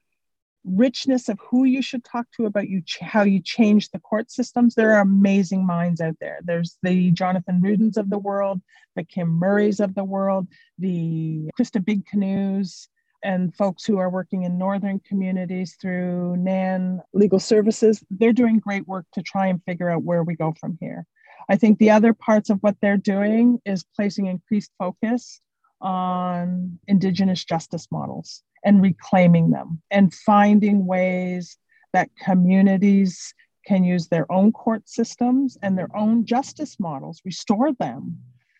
richness 0.64 1.28
of 1.28 1.38
who 1.40 1.64
you 1.64 1.82
should 1.82 2.04
talk 2.04 2.26
to 2.36 2.46
about 2.46 2.68
you 2.68 2.82
how 3.00 3.22
you 3.22 3.40
change 3.40 3.90
the 3.90 3.98
court 3.98 4.30
systems. 4.30 4.74
There 4.74 4.94
are 4.94 5.00
amazing 5.00 5.66
minds 5.66 6.00
out 6.00 6.16
there. 6.20 6.40
There's 6.42 6.78
the 6.82 7.10
jonathan 7.12 7.60
rudins 7.62 7.96
of 7.96 8.10
the 8.10 8.18
world 8.18 8.60
the 8.96 9.04
kim 9.04 9.28
murrays 9.28 9.80
of 9.80 9.94
the 9.94 10.04
world 10.04 10.48
the 10.78 11.50
Christa 11.58 11.84
Big 11.84 12.06
Canoes 12.06 12.88
and 13.22 13.54
folks 13.54 13.84
who 13.84 13.98
are 13.98 14.10
working 14.10 14.44
in 14.44 14.58
northern 14.58 15.00
communities 15.00 15.76
through 15.80 16.36
NAN 16.38 17.02
Legal 17.12 17.38
Services. 17.38 18.02
They're 18.10 18.32
doing 18.32 18.58
great 18.58 18.88
work 18.88 19.04
to 19.12 19.22
try 19.22 19.48
and 19.48 19.62
figure 19.64 19.90
out 19.90 20.02
where 20.02 20.22
we 20.22 20.34
go 20.36 20.54
from 20.58 20.78
here. 20.80 21.06
I 21.48 21.56
think 21.56 21.78
the 21.78 21.90
other 21.90 22.14
parts 22.14 22.48
of 22.48 22.58
what 22.60 22.76
they're 22.80 22.96
doing 22.96 23.60
is 23.66 23.84
placing 23.94 24.26
increased 24.26 24.70
focus 24.78 25.40
on 25.80 26.78
indigenous 26.88 27.44
justice 27.44 27.88
models 27.90 28.42
and 28.64 28.82
reclaiming 28.82 29.50
them 29.50 29.80
and 29.90 30.12
finding 30.12 30.86
ways 30.86 31.56
that 31.92 32.10
communities 32.22 33.34
can 33.66 33.84
use 33.84 34.08
their 34.08 34.30
own 34.30 34.52
court 34.52 34.88
systems 34.88 35.58
and 35.62 35.76
their 35.76 35.94
own 35.96 36.24
justice 36.24 36.78
models, 36.78 37.20
restore 37.24 37.72
them, 37.74 38.18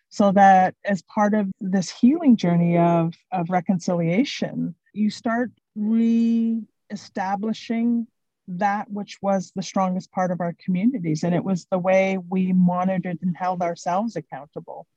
so 0.09 0.31
that 0.31 0.75
as 0.85 1.01
part 1.03 1.33
of 1.33 1.49
this 1.59 1.89
healing 1.89 2.35
journey 2.35 2.77
of, 2.77 3.13
of 3.31 3.49
reconciliation, 3.49 4.75
you 4.93 5.09
start 5.09 5.51
re 5.75 6.61
establishing 6.89 8.05
that 8.47 8.89
which 8.91 9.17
was 9.21 9.51
the 9.55 9.63
strongest 9.63 10.11
part 10.11 10.31
of 10.31 10.41
our 10.41 10.53
communities. 10.63 11.23
And 11.23 11.33
it 11.33 11.43
was 11.43 11.65
the 11.71 11.79
way 11.79 12.17
we 12.29 12.51
monitored 12.51 13.19
and 13.21 13.35
held 13.37 13.61
ourselves 13.61 14.15
accountable. 14.15 14.87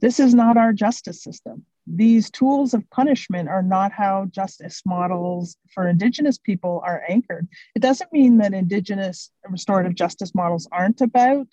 This 0.00 0.20
is 0.20 0.34
not 0.34 0.56
our 0.56 0.72
justice 0.72 1.22
system 1.22 1.64
these 1.88 2.30
tools 2.30 2.74
of 2.74 2.88
punishment 2.90 3.48
are 3.48 3.62
not 3.62 3.92
how 3.92 4.26
justice 4.30 4.82
models 4.84 5.56
for 5.72 5.88
Indigenous 5.88 6.38
people 6.38 6.82
are 6.84 7.02
anchored. 7.08 7.48
It 7.74 7.80
doesn't 7.80 8.12
mean 8.12 8.38
that 8.38 8.52
Indigenous 8.52 9.30
restorative 9.48 9.94
justice 9.94 10.34
models 10.34 10.68
aren't 10.70 11.00
about 11.00 11.46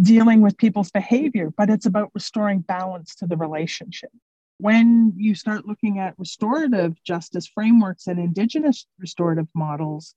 dealing 0.00 0.40
with 0.40 0.56
people's 0.56 0.90
behavior, 0.90 1.52
but 1.56 1.68
it's 1.68 1.86
about 1.86 2.10
restoring 2.14 2.60
balance 2.60 3.14
to 3.16 3.26
the 3.26 3.36
relationship. 3.36 4.10
When 4.58 5.12
you 5.16 5.34
start 5.34 5.66
looking 5.66 5.98
at 5.98 6.18
restorative 6.18 7.02
justice 7.02 7.46
frameworks 7.46 8.06
and 8.06 8.18
Indigenous 8.18 8.86
restorative 8.98 9.48
models 9.54 10.14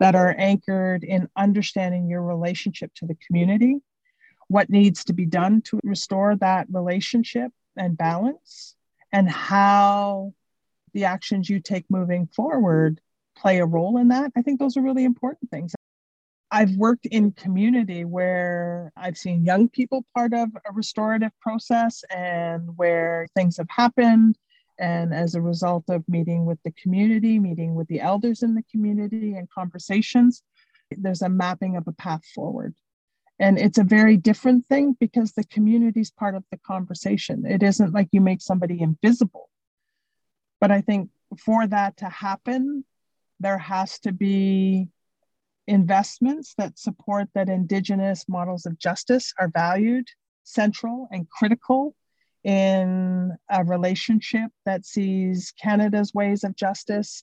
that 0.00 0.14
are 0.14 0.34
anchored 0.36 1.04
in 1.04 1.28
understanding 1.36 2.08
your 2.08 2.22
relationship 2.22 2.90
to 2.96 3.06
the 3.06 3.16
community, 3.26 3.80
what 4.52 4.68
needs 4.68 5.04
to 5.04 5.14
be 5.14 5.24
done 5.24 5.62
to 5.62 5.80
restore 5.82 6.36
that 6.36 6.66
relationship 6.70 7.50
and 7.76 7.96
balance, 7.96 8.76
and 9.10 9.28
how 9.28 10.32
the 10.92 11.04
actions 11.06 11.48
you 11.48 11.58
take 11.58 11.86
moving 11.88 12.26
forward 12.26 13.00
play 13.34 13.60
a 13.60 13.66
role 13.66 13.96
in 13.96 14.08
that. 14.08 14.30
I 14.36 14.42
think 14.42 14.60
those 14.60 14.76
are 14.76 14.82
really 14.82 15.04
important 15.04 15.50
things. 15.50 15.72
I've 16.50 16.76
worked 16.76 17.06
in 17.06 17.32
community 17.32 18.04
where 18.04 18.92
I've 18.94 19.16
seen 19.16 19.46
young 19.46 19.70
people 19.70 20.04
part 20.14 20.34
of 20.34 20.50
a 20.68 20.72
restorative 20.72 21.32
process 21.40 22.04
and 22.14 22.76
where 22.76 23.26
things 23.34 23.56
have 23.56 23.70
happened. 23.70 24.36
And 24.78 25.14
as 25.14 25.34
a 25.34 25.40
result 25.40 25.84
of 25.88 26.06
meeting 26.08 26.44
with 26.44 26.58
the 26.62 26.72
community, 26.72 27.38
meeting 27.38 27.74
with 27.74 27.88
the 27.88 28.00
elders 28.00 28.42
in 28.42 28.54
the 28.54 28.64
community, 28.70 29.34
and 29.34 29.48
conversations, 29.48 30.42
there's 30.94 31.22
a 31.22 31.28
mapping 31.30 31.76
of 31.76 31.88
a 31.88 31.92
path 31.92 32.24
forward. 32.34 32.74
And 33.38 33.58
it's 33.58 33.78
a 33.78 33.84
very 33.84 34.16
different 34.16 34.66
thing 34.68 34.96
because 35.00 35.32
the 35.32 35.44
community 35.44 36.00
is 36.00 36.10
part 36.10 36.34
of 36.34 36.44
the 36.50 36.58
conversation. 36.58 37.44
It 37.46 37.62
isn't 37.62 37.92
like 37.92 38.08
you 38.12 38.20
make 38.20 38.40
somebody 38.40 38.80
invisible. 38.80 39.48
But 40.60 40.70
I 40.70 40.80
think 40.80 41.10
for 41.38 41.66
that 41.66 41.96
to 41.98 42.06
happen, 42.06 42.84
there 43.40 43.58
has 43.58 43.98
to 44.00 44.12
be 44.12 44.88
investments 45.66 46.54
that 46.58 46.78
support 46.78 47.28
that 47.34 47.48
Indigenous 47.48 48.28
models 48.28 48.66
of 48.66 48.78
justice 48.78 49.32
are 49.38 49.48
valued, 49.48 50.06
central, 50.44 51.08
and 51.10 51.28
critical 51.28 51.94
in 52.44 53.32
a 53.48 53.64
relationship 53.64 54.50
that 54.66 54.84
sees 54.84 55.52
Canada's 55.60 56.12
ways 56.12 56.44
of 56.44 56.56
justice 56.56 57.22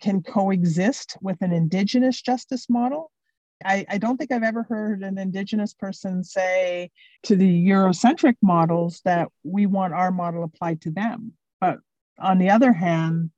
can 0.00 0.22
coexist 0.22 1.16
with 1.20 1.36
an 1.42 1.52
Indigenous 1.52 2.22
justice 2.22 2.70
model 2.70 3.10
I, 3.64 3.86
I, 3.88 3.98
don't 3.98 4.16
think 4.16 4.32
I've 4.32 4.42
ever 4.42 4.62
heard 4.62 5.02
an 5.02 5.18
Indigenous 5.18 5.72
person 5.72 6.22
say 6.22 6.90
to 7.22 7.36
the 7.36 7.68
Eurocentric 7.68 8.36
models 8.42 9.00
that 9.04 9.28
we 9.44 9.66
want 9.66 9.94
our 9.94 10.10
model 10.10 10.44
applied 10.44 10.82
to 10.82 10.90
them. 10.90 11.32
But 11.60 11.78
on 12.18 12.38
the 12.38 12.50
other 12.50 12.72
hand, 12.72 13.30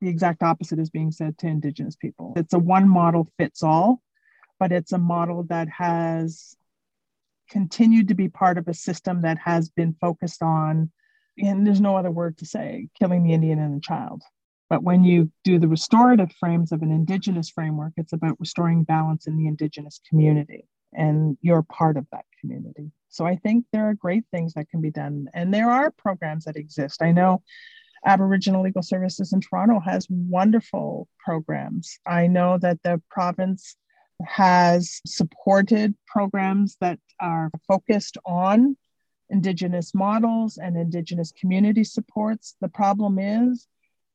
the 0.00 0.08
exact 0.08 0.42
opposite 0.42 0.78
is 0.78 0.90
being 0.90 1.10
said 1.10 1.38
to 1.38 1.46
Indigenous 1.46 1.96
people. 1.96 2.34
It's 2.36 2.52
a 2.52 2.58
one 2.58 2.88
model 2.88 3.28
fits 3.38 3.62
all, 3.62 4.00
but 4.60 4.70
it's 4.70 4.92
a 4.92 4.98
model 4.98 5.44
that 5.44 5.68
has 5.70 6.56
continued 7.50 8.08
to 8.08 8.14
be 8.14 8.28
part 8.28 8.58
of 8.58 8.68
a 8.68 8.74
system 8.74 9.22
that 9.22 9.38
has 9.38 9.68
been 9.70 9.96
focused 10.00 10.42
on, 10.42 10.90
and 11.38 11.66
there's 11.66 11.80
no 11.80 11.96
other 11.96 12.10
word 12.10 12.38
to 12.38 12.46
say, 12.46 12.88
killing 12.98 13.24
the 13.24 13.32
Indian 13.32 13.58
and 13.58 13.76
the 13.76 13.80
child. 13.80 14.22
But 14.74 14.82
when 14.82 15.04
you 15.04 15.30
do 15.44 15.60
the 15.60 15.68
restorative 15.68 16.32
frames 16.32 16.72
of 16.72 16.82
an 16.82 16.90
Indigenous 16.90 17.48
framework, 17.48 17.92
it's 17.96 18.12
about 18.12 18.40
restoring 18.40 18.82
balance 18.82 19.28
in 19.28 19.36
the 19.36 19.46
Indigenous 19.46 20.00
community, 20.10 20.66
and 20.92 21.38
you're 21.42 21.62
part 21.62 21.96
of 21.96 22.08
that 22.10 22.24
community. 22.40 22.90
So 23.08 23.24
I 23.24 23.36
think 23.36 23.66
there 23.72 23.88
are 23.88 23.94
great 23.94 24.24
things 24.32 24.52
that 24.54 24.68
can 24.68 24.80
be 24.80 24.90
done, 24.90 25.28
and 25.32 25.54
there 25.54 25.70
are 25.70 25.92
programs 25.92 26.46
that 26.46 26.56
exist. 26.56 27.02
I 27.02 27.12
know 27.12 27.40
Aboriginal 28.04 28.64
Legal 28.64 28.82
Services 28.82 29.32
in 29.32 29.40
Toronto 29.40 29.78
has 29.78 30.08
wonderful 30.10 31.06
programs. 31.24 31.96
I 32.04 32.26
know 32.26 32.58
that 32.58 32.82
the 32.82 33.00
province 33.08 33.76
has 34.26 35.00
supported 35.06 35.94
programs 36.08 36.76
that 36.80 36.98
are 37.20 37.52
focused 37.68 38.18
on 38.26 38.76
Indigenous 39.30 39.94
models 39.94 40.58
and 40.58 40.76
Indigenous 40.76 41.30
community 41.30 41.84
supports. 41.84 42.56
The 42.60 42.68
problem 42.68 43.20
is 43.20 43.68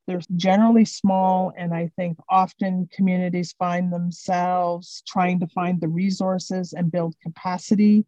they're 0.10 0.22
generally 0.36 0.86
small, 0.86 1.54
and 1.56 1.72
I 1.72 1.92
think 1.96 2.18
often 2.28 2.90
communities 2.92 3.54
find 3.60 3.94
themselves 3.94 5.04
trying 5.08 5.40
to 5.42 5.48
find 5.48 5.80
the 5.80 5.88
resources 5.88 6.74
and 6.74 6.92
build 6.92 7.14
capacity 7.22 8.08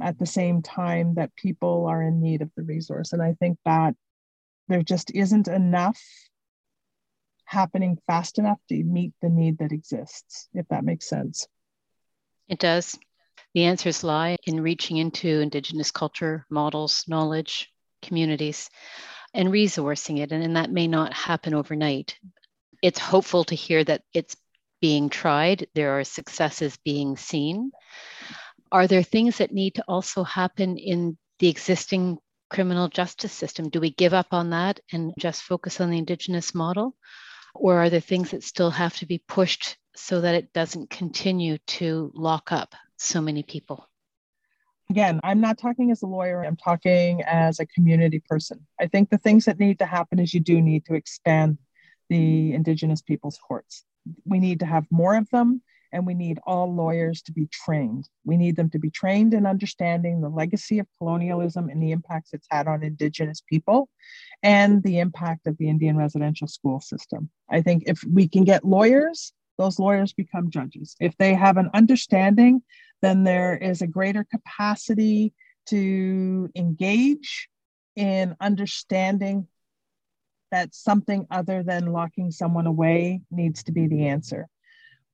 at 0.00 0.20
the 0.20 0.26
same 0.26 0.62
time 0.62 1.16
that 1.16 1.34
people 1.34 1.86
are 1.86 2.00
in 2.00 2.20
need 2.20 2.42
of 2.42 2.50
the 2.56 2.62
resource. 2.62 3.12
And 3.12 3.20
I 3.20 3.32
think 3.40 3.58
that 3.64 3.96
there 4.68 4.84
just 4.84 5.10
isn't 5.16 5.48
enough 5.48 6.00
happening 7.44 7.98
fast 8.06 8.38
enough 8.38 8.60
to 8.68 8.84
meet 8.84 9.12
the 9.20 9.28
need 9.28 9.58
that 9.58 9.72
exists, 9.72 10.48
if 10.54 10.68
that 10.68 10.84
makes 10.84 11.08
sense. 11.08 11.48
It 12.46 12.60
does. 12.60 12.96
The 13.52 13.64
answers 13.64 14.04
lie 14.04 14.36
in 14.46 14.60
reaching 14.60 14.98
into 14.98 15.40
Indigenous 15.40 15.90
culture, 15.90 16.46
models, 16.50 17.02
knowledge, 17.08 17.68
communities 18.00 18.70
and 19.36 19.50
resourcing 19.50 20.18
it. 20.18 20.32
And, 20.32 20.42
and 20.42 20.56
that 20.56 20.72
may 20.72 20.88
not 20.88 21.12
happen 21.12 21.54
overnight. 21.54 22.18
It's 22.82 22.98
hopeful 22.98 23.44
to 23.44 23.54
hear 23.54 23.84
that 23.84 24.02
it's 24.12 24.36
being 24.80 25.08
tried, 25.08 25.68
there 25.74 25.98
are 25.98 26.04
successes 26.04 26.78
being 26.84 27.16
seen. 27.16 27.70
Are 28.70 28.86
there 28.86 29.02
things 29.02 29.38
that 29.38 29.52
need 29.52 29.76
to 29.76 29.84
also 29.88 30.24
happen 30.24 30.76
in 30.76 31.16
the 31.38 31.48
existing 31.48 32.18
criminal 32.50 32.88
justice 32.88 33.32
system? 33.32 33.68
Do 33.68 33.80
we 33.80 33.90
give 33.90 34.14
up 34.14 34.28
on 34.32 34.50
that 34.50 34.80
and 34.92 35.12
just 35.18 35.42
focus 35.42 35.80
on 35.80 35.90
the 35.90 35.98
Indigenous 35.98 36.54
model? 36.54 36.94
Or 37.54 37.78
are 37.78 37.90
there 37.90 38.00
things 38.00 38.30
that 38.32 38.42
still 38.42 38.70
have 38.70 38.96
to 38.98 39.06
be 39.06 39.18
pushed 39.26 39.76
so 39.94 40.20
that 40.20 40.34
it 40.34 40.52
doesn't 40.52 40.90
continue 40.90 41.58
to 41.78 42.12
lock 42.14 42.52
up 42.52 42.74
so 42.98 43.20
many 43.20 43.42
people? 43.42 43.88
Again, 44.88 45.20
I'm 45.24 45.40
not 45.40 45.58
talking 45.58 45.90
as 45.90 46.02
a 46.02 46.06
lawyer, 46.06 46.44
I'm 46.44 46.56
talking 46.56 47.22
as 47.22 47.58
a 47.58 47.66
community 47.66 48.22
person. 48.28 48.66
I 48.80 48.86
think 48.86 49.10
the 49.10 49.18
things 49.18 49.44
that 49.46 49.58
need 49.58 49.80
to 49.80 49.86
happen 49.86 50.18
is 50.18 50.32
you 50.32 50.40
do 50.40 50.62
need 50.62 50.84
to 50.86 50.94
expand 50.94 51.58
the 52.08 52.52
Indigenous 52.54 53.02
people's 53.02 53.38
courts. 53.38 53.84
We 54.24 54.38
need 54.38 54.60
to 54.60 54.66
have 54.66 54.86
more 54.90 55.16
of 55.16 55.28
them, 55.30 55.62
and 55.92 56.06
we 56.06 56.14
need 56.14 56.38
all 56.46 56.72
lawyers 56.72 57.22
to 57.22 57.32
be 57.32 57.48
trained. 57.48 58.08
We 58.24 58.36
need 58.36 58.54
them 58.54 58.70
to 58.70 58.78
be 58.78 58.90
trained 58.90 59.34
in 59.34 59.44
understanding 59.44 60.20
the 60.20 60.28
legacy 60.28 60.78
of 60.78 60.86
colonialism 60.98 61.68
and 61.68 61.82
the 61.82 61.90
impacts 61.90 62.32
it's 62.32 62.46
had 62.50 62.68
on 62.68 62.84
Indigenous 62.84 63.40
people 63.40 63.88
and 64.42 64.82
the 64.84 65.00
impact 65.00 65.48
of 65.48 65.58
the 65.58 65.68
Indian 65.68 65.96
residential 65.96 66.46
school 66.46 66.80
system. 66.80 67.28
I 67.50 67.60
think 67.60 67.84
if 67.86 68.04
we 68.04 68.28
can 68.28 68.44
get 68.44 68.64
lawyers, 68.64 69.32
those 69.58 69.78
lawyers 69.78 70.12
become 70.12 70.50
judges. 70.50 70.94
If 71.00 71.16
they 71.16 71.34
have 71.34 71.56
an 71.56 71.70
understanding, 71.74 72.62
then 73.02 73.24
there 73.24 73.56
is 73.56 73.82
a 73.82 73.86
greater 73.86 74.24
capacity 74.24 75.32
to 75.66 76.48
engage 76.54 77.48
in 77.94 78.36
understanding 78.40 79.46
that 80.52 80.74
something 80.74 81.26
other 81.30 81.62
than 81.62 81.92
locking 81.92 82.30
someone 82.30 82.66
away 82.66 83.20
needs 83.30 83.64
to 83.64 83.72
be 83.72 83.86
the 83.86 84.06
answer. 84.06 84.46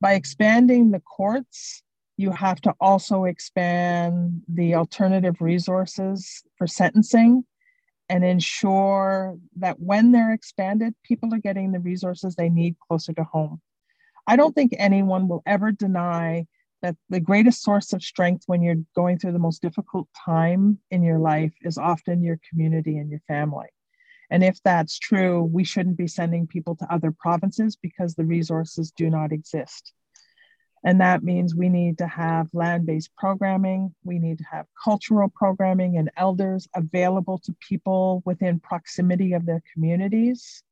By 0.00 0.14
expanding 0.14 0.90
the 0.90 1.00
courts, 1.00 1.82
you 2.16 2.32
have 2.32 2.60
to 2.62 2.74
also 2.80 3.24
expand 3.24 4.42
the 4.48 4.74
alternative 4.74 5.40
resources 5.40 6.42
for 6.56 6.66
sentencing 6.66 7.44
and 8.08 8.24
ensure 8.24 9.38
that 9.56 9.80
when 9.80 10.12
they're 10.12 10.34
expanded, 10.34 10.94
people 11.02 11.32
are 11.32 11.38
getting 11.38 11.72
the 11.72 11.80
resources 11.80 12.34
they 12.34 12.50
need 12.50 12.76
closer 12.86 13.12
to 13.14 13.24
home. 13.24 13.60
I 14.26 14.36
don't 14.36 14.54
think 14.54 14.74
anyone 14.76 15.28
will 15.28 15.42
ever 15.46 15.72
deny 15.72 16.46
that 16.82 16.96
the 17.08 17.20
greatest 17.20 17.62
source 17.62 17.92
of 17.92 18.02
strength 18.02 18.44
when 18.46 18.60
you're 18.60 18.82
going 18.94 19.18
through 19.18 19.32
the 19.32 19.38
most 19.38 19.62
difficult 19.62 20.08
time 20.24 20.78
in 20.90 21.02
your 21.02 21.18
life 21.18 21.52
is 21.62 21.78
often 21.78 22.22
your 22.22 22.38
community 22.50 22.98
and 22.98 23.10
your 23.10 23.22
family. 23.28 23.68
And 24.30 24.42
if 24.42 24.58
that's 24.64 24.98
true, 24.98 25.42
we 25.44 25.62
shouldn't 25.62 25.96
be 25.96 26.08
sending 26.08 26.46
people 26.46 26.74
to 26.76 26.92
other 26.92 27.12
provinces 27.12 27.76
because 27.76 28.14
the 28.14 28.24
resources 28.24 28.90
do 28.90 29.10
not 29.10 29.30
exist. 29.30 29.92
And 30.84 31.00
that 31.00 31.22
means 31.22 31.54
we 31.54 31.68
need 31.68 31.98
to 31.98 32.08
have 32.08 32.48
land 32.52 32.86
based 32.86 33.10
programming, 33.16 33.94
we 34.02 34.18
need 34.18 34.38
to 34.38 34.44
have 34.50 34.66
cultural 34.82 35.32
programming 35.32 35.96
and 35.96 36.10
elders 36.16 36.66
available 36.74 37.38
to 37.44 37.54
people 37.60 38.22
within 38.24 38.58
proximity 38.58 39.34
of 39.34 39.46
their 39.46 39.62
communities. 39.72 40.64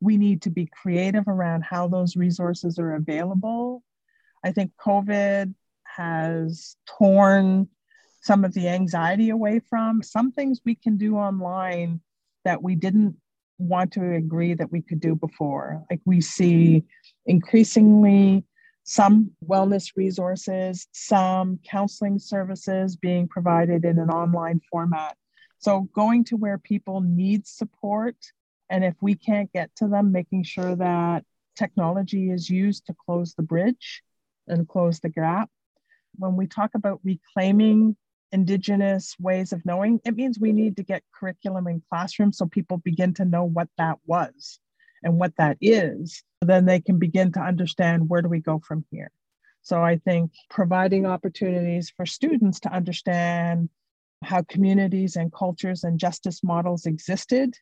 We 0.00 0.18
need 0.18 0.42
to 0.42 0.50
be 0.50 0.66
creative 0.66 1.28
around 1.28 1.64
how 1.64 1.88
those 1.88 2.16
resources 2.16 2.78
are 2.78 2.96
available 2.96 3.82
I 4.44 4.52
think 4.52 4.72
COVID 4.78 5.54
has 5.84 6.76
torn 6.86 7.68
some 8.20 8.44
of 8.44 8.52
the 8.52 8.68
anxiety 8.68 9.30
away 9.30 9.60
from 9.70 10.02
some 10.02 10.32
things 10.32 10.60
we 10.64 10.74
can 10.74 10.98
do 10.98 11.16
online 11.16 12.00
that 12.44 12.62
we 12.62 12.74
didn't 12.74 13.16
want 13.58 13.92
to 13.92 14.14
agree 14.14 14.52
that 14.52 14.70
we 14.70 14.82
could 14.82 15.00
do 15.00 15.14
before. 15.14 15.82
Like 15.90 16.00
we 16.04 16.20
see 16.20 16.84
increasingly 17.24 18.44
some 18.82 19.30
wellness 19.46 19.92
resources, 19.96 20.88
some 20.92 21.58
counseling 21.66 22.18
services 22.18 22.96
being 22.96 23.26
provided 23.26 23.84
in 23.86 23.98
an 23.98 24.10
online 24.10 24.60
format. 24.70 25.16
So 25.58 25.88
going 25.94 26.24
to 26.24 26.36
where 26.36 26.58
people 26.58 27.00
need 27.00 27.46
support, 27.46 28.16
and 28.68 28.84
if 28.84 28.94
we 29.00 29.14
can't 29.14 29.50
get 29.52 29.74
to 29.76 29.88
them, 29.88 30.12
making 30.12 30.42
sure 30.42 30.76
that 30.76 31.24
technology 31.56 32.30
is 32.30 32.50
used 32.50 32.84
to 32.86 32.94
close 33.06 33.34
the 33.34 33.42
bridge 33.42 34.02
and 34.48 34.68
close 34.68 35.00
the 35.00 35.08
gap. 35.08 35.50
When 36.16 36.36
we 36.36 36.46
talk 36.46 36.70
about 36.74 37.00
reclaiming 37.04 37.96
Indigenous 38.32 39.14
ways 39.18 39.52
of 39.52 39.64
knowing, 39.64 40.00
it 40.04 40.16
means 40.16 40.38
we 40.38 40.52
need 40.52 40.76
to 40.76 40.82
get 40.82 41.02
curriculum 41.14 41.66
in 41.66 41.82
classrooms 41.88 42.38
so 42.38 42.46
people 42.46 42.78
begin 42.78 43.14
to 43.14 43.24
know 43.24 43.44
what 43.44 43.68
that 43.78 43.98
was 44.06 44.58
and 45.02 45.18
what 45.18 45.36
that 45.36 45.56
is. 45.60 46.22
Then 46.40 46.64
they 46.64 46.80
can 46.80 46.98
begin 46.98 47.32
to 47.32 47.40
understand 47.40 48.08
where 48.08 48.22
do 48.22 48.28
we 48.28 48.40
go 48.40 48.58
from 48.58 48.84
here. 48.90 49.10
So 49.62 49.82
I 49.82 49.96
think 49.96 50.32
providing 50.50 51.06
opportunities 51.06 51.90
for 51.96 52.04
students 52.04 52.60
to 52.60 52.72
understand 52.72 53.70
how 54.22 54.42
communities 54.42 55.16
and 55.16 55.32
cultures 55.32 55.84
and 55.84 55.98
justice 55.98 56.42
models 56.42 56.86
existed. 56.86 57.56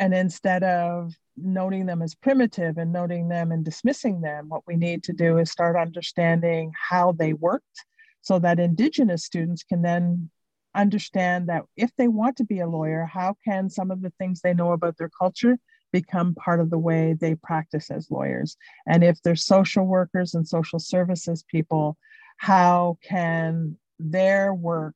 And 0.00 0.12
instead 0.12 0.64
of 0.64 1.14
noting 1.42 1.86
them 1.86 2.02
as 2.02 2.14
primitive 2.14 2.78
and 2.78 2.92
noting 2.92 3.28
them 3.28 3.52
and 3.52 3.64
dismissing 3.64 4.20
them. 4.20 4.48
What 4.48 4.66
we 4.66 4.76
need 4.76 5.02
to 5.04 5.12
do 5.12 5.38
is 5.38 5.50
start 5.50 5.76
understanding 5.76 6.72
how 6.90 7.12
they 7.12 7.32
worked 7.32 7.84
so 8.22 8.38
that 8.40 8.60
Indigenous 8.60 9.24
students 9.24 9.62
can 9.62 9.82
then 9.82 10.30
understand 10.74 11.48
that 11.48 11.64
if 11.76 11.90
they 11.96 12.08
want 12.08 12.36
to 12.36 12.44
be 12.44 12.60
a 12.60 12.68
lawyer, 12.68 13.04
how 13.04 13.34
can 13.44 13.68
some 13.68 13.90
of 13.90 14.02
the 14.02 14.12
things 14.18 14.40
they 14.40 14.54
know 14.54 14.72
about 14.72 14.96
their 14.98 15.10
culture 15.18 15.58
become 15.92 16.34
part 16.34 16.60
of 16.60 16.70
the 16.70 16.78
way 16.78 17.14
they 17.18 17.34
practice 17.34 17.90
as 17.90 18.10
lawyers? 18.10 18.56
And 18.86 19.02
if 19.02 19.20
they're 19.22 19.36
social 19.36 19.86
workers 19.86 20.34
and 20.34 20.46
social 20.46 20.78
services 20.78 21.44
people, 21.48 21.96
how 22.36 22.98
can 23.02 23.76
their 23.98 24.54
work 24.54 24.94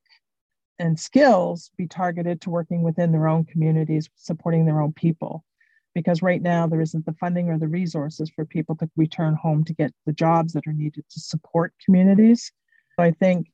and 0.79 0.99
skills 0.99 1.71
be 1.77 1.87
targeted 1.87 2.41
to 2.43 2.51
working 2.51 2.83
within 2.83 3.13
their 3.13 3.29
own 3.29 3.45
communities, 3.45 4.09
supporting 4.17 4.67
their 4.67 4.81
own 4.81 4.93
people? 4.93 5.45
because 5.95 6.23
right 6.23 6.43
now 6.43 6.67
there 6.67 6.81
isn't 6.81 7.07
the 7.07 7.15
funding 7.15 7.49
or 7.49 7.59
the 7.59 7.69
resources 7.69 8.31
for 8.35 8.45
people 8.45 8.75
to 8.77 8.91
return 8.97 9.35
home 9.35 9.65
to 9.65 9.73
get 9.73 9.93
the 10.07 10.13
jobs 10.13 10.53
that 10.53 10.67
are 10.67 10.73
needed 10.73 11.05
to 11.09 11.21
support 11.21 11.73
communities. 11.85 12.53
So 12.97 13.05
I 13.05 13.13
think 13.13 13.51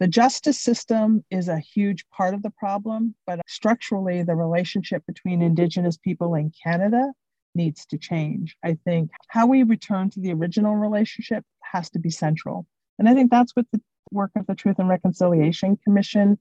the 0.00 0.08
justice 0.08 0.60
system 0.60 1.24
is 1.30 1.48
a 1.48 1.58
huge 1.58 2.04
part 2.10 2.34
of 2.34 2.42
the 2.42 2.50
problem, 2.50 3.14
but 3.26 3.40
structurally, 3.46 4.22
the 4.22 4.34
relationship 4.34 5.04
between 5.06 5.40
Indigenous 5.40 5.96
people 5.96 6.34
in 6.34 6.52
Canada 6.62 7.12
needs 7.54 7.86
to 7.86 7.98
change. 7.98 8.56
I 8.64 8.76
think 8.84 9.10
how 9.28 9.46
we 9.46 9.62
return 9.62 10.10
to 10.10 10.20
the 10.20 10.32
original 10.32 10.74
relationship 10.74 11.44
has 11.62 11.90
to 11.90 12.00
be 12.00 12.10
central. 12.10 12.66
And 12.98 13.08
I 13.08 13.14
think 13.14 13.30
that's 13.30 13.54
what 13.54 13.66
the 13.72 13.80
work 14.10 14.32
of 14.36 14.46
the 14.46 14.56
Truth 14.56 14.80
and 14.80 14.88
Reconciliation 14.88 15.78
Commission 15.84 16.38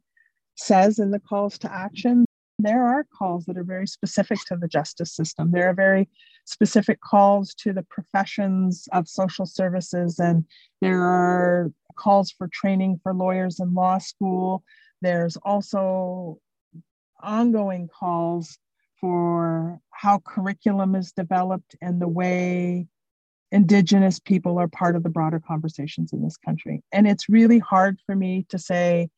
says 0.56 1.00
in 1.00 1.12
the 1.12 1.20
calls 1.20 1.58
to 1.60 1.74
action 1.74 2.26
there 2.60 2.86
are 2.86 3.06
calls 3.18 3.46
that 3.46 3.58
are 3.58 3.64
very 3.64 3.88
specific 3.88 4.40
to 4.48 4.56
the 4.56 4.68
justice 4.68 5.14
system. 5.14 5.52
There 5.52 5.70
are 5.70 5.74
very 5.74 6.10
specific 6.46 7.02
calls 7.02 7.54
to 7.56 7.74
the 7.74 7.84
professions 7.84 8.88
of 8.92 9.08
social 9.08 9.46
services, 9.46 10.20
and 10.20 10.46
there 10.82 11.02
are 11.02 11.72
calls 11.96 12.32
for 12.32 12.48
training 12.52 13.00
for 13.04 13.14
lawyers 13.14 13.60
in 13.60 13.74
law 13.74 13.98
school. 13.98 14.64
There's 15.02 15.36
also 15.38 16.40
ongoing 17.22 17.90
calls 17.90 18.58
for 19.00 19.80
how 19.92 20.20
curriculum 20.20 20.96
is 20.96 21.12
developed 21.12 21.76
and 21.82 22.02
the 22.02 22.08
way 22.08 22.88
Indigenous 23.52 24.20
people 24.20 24.58
are 24.58 24.68
part 24.68 24.96
of 24.96 25.04
the 25.04 25.10
broader 25.10 25.40
conversations 25.40 26.12
in 26.12 26.24
this 26.24 26.38
country. 26.38 26.82
And 26.92 27.08
it's 27.08 27.30
really 27.30 27.60
hard 27.60 28.00
for 28.06 28.16
me 28.16 28.46
to 28.50 28.58
say 28.58 29.10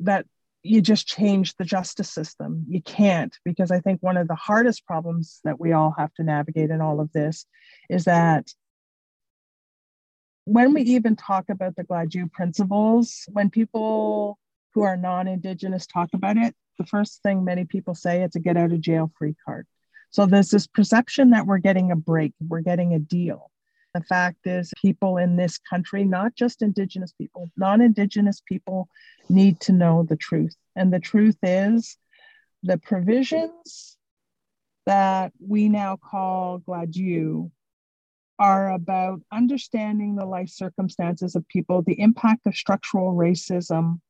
that 0.00 0.26
you 0.62 0.80
just 0.82 1.06
change 1.06 1.56
the 1.56 1.64
justice 1.64 2.10
system. 2.10 2.66
You 2.68 2.82
can't, 2.82 3.34
because 3.44 3.70
I 3.70 3.80
think 3.80 4.02
one 4.02 4.16
of 4.16 4.28
the 4.28 4.34
hardest 4.34 4.86
problems 4.86 5.40
that 5.44 5.58
we 5.58 5.72
all 5.72 5.94
have 5.96 6.12
to 6.14 6.22
navigate 6.22 6.70
in 6.70 6.80
all 6.80 7.00
of 7.00 7.12
this 7.12 7.46
is 7.88 8.04
that 8.04 8.52
when 10.44 10.74
we 10.74 10.82
even 10.82 11.16
talk 11.16 11.48
about 11.48 11.76
the 11.76 11.84
Gladue 11.84 12.30
principles, 12.30 13.24
when 13.28 13.50
people 13.50 14.38
who 14.74 14.82
are 14.82 14.96
non 14.96 15.28
Indigenous 15.28 15.86
talk 15.86 16.10
about 16.12 16.36
it, 16.36 16.54
the 16.78 16.86
first 16.86 17.22
thing 17.22 17.44
many 17.44 17.64
people 17.64 17.94
say 17.94 18.22
it's 18.22 18.36
a 18.36 18.40
get 18.40 18.56
out 18.56 18.72
of 18.72 18.80
jail 18.80 19.10
free 19.18 19.34
card. 19.44 19.66
So 20.10 20.26
there's 20.26 20.50
this 20.50 20.66
perception 20.66 21.30
that 21.30 21.46
we're 21.46 21.58
getting 21.58 21.90
a 21.90 21.96
break, 21.96 22.32
we're 22.40 22.60
getting 22.60 22.94
a 22.94 22.98
deal. 22.98 23.50
The 23.92 24.02
fact 24.02 24.46
is, 24.46 24.72
people 24.80 25.16
in 25.16 25.36
this 25.36 25.58
country, 25.58 26.04
not 26.04 26.36
just 26.36 26.62
Indigenous 26.62 27.12
people, 27.12 27.50
non 27.56 27.80
Indigenous 27.80 28.40
people, 28.40 28.88
need 29.28 29.58
to 29.60 29.72
know 29.72 30.04
the 30.08 30.16
truth. 30.16 30.54
And 30.76 30.92
the 30.92 31.00
truth 31.00 31.36
is, 31.42 31.96
the 32.62 32.78
provisions 32.78 33.96
that 34.86 35.32
we 35.40 35.68
now 35.68 35.96
call 35.96 36.60
Gladue 36.60 37.50
are 38.38 38.72
about 38.72 39.20
understanding 39.32 40.14
the 40.14 40.24
life 40.24 40.48
circumstances 40.48 41.34
of 41.34 41.46
people, 41.48 41.82
the 41.82 42.00
impact 42.00 42.46
of 42.46 42.54
structural 42.54 43.12
racism 43.14 44.00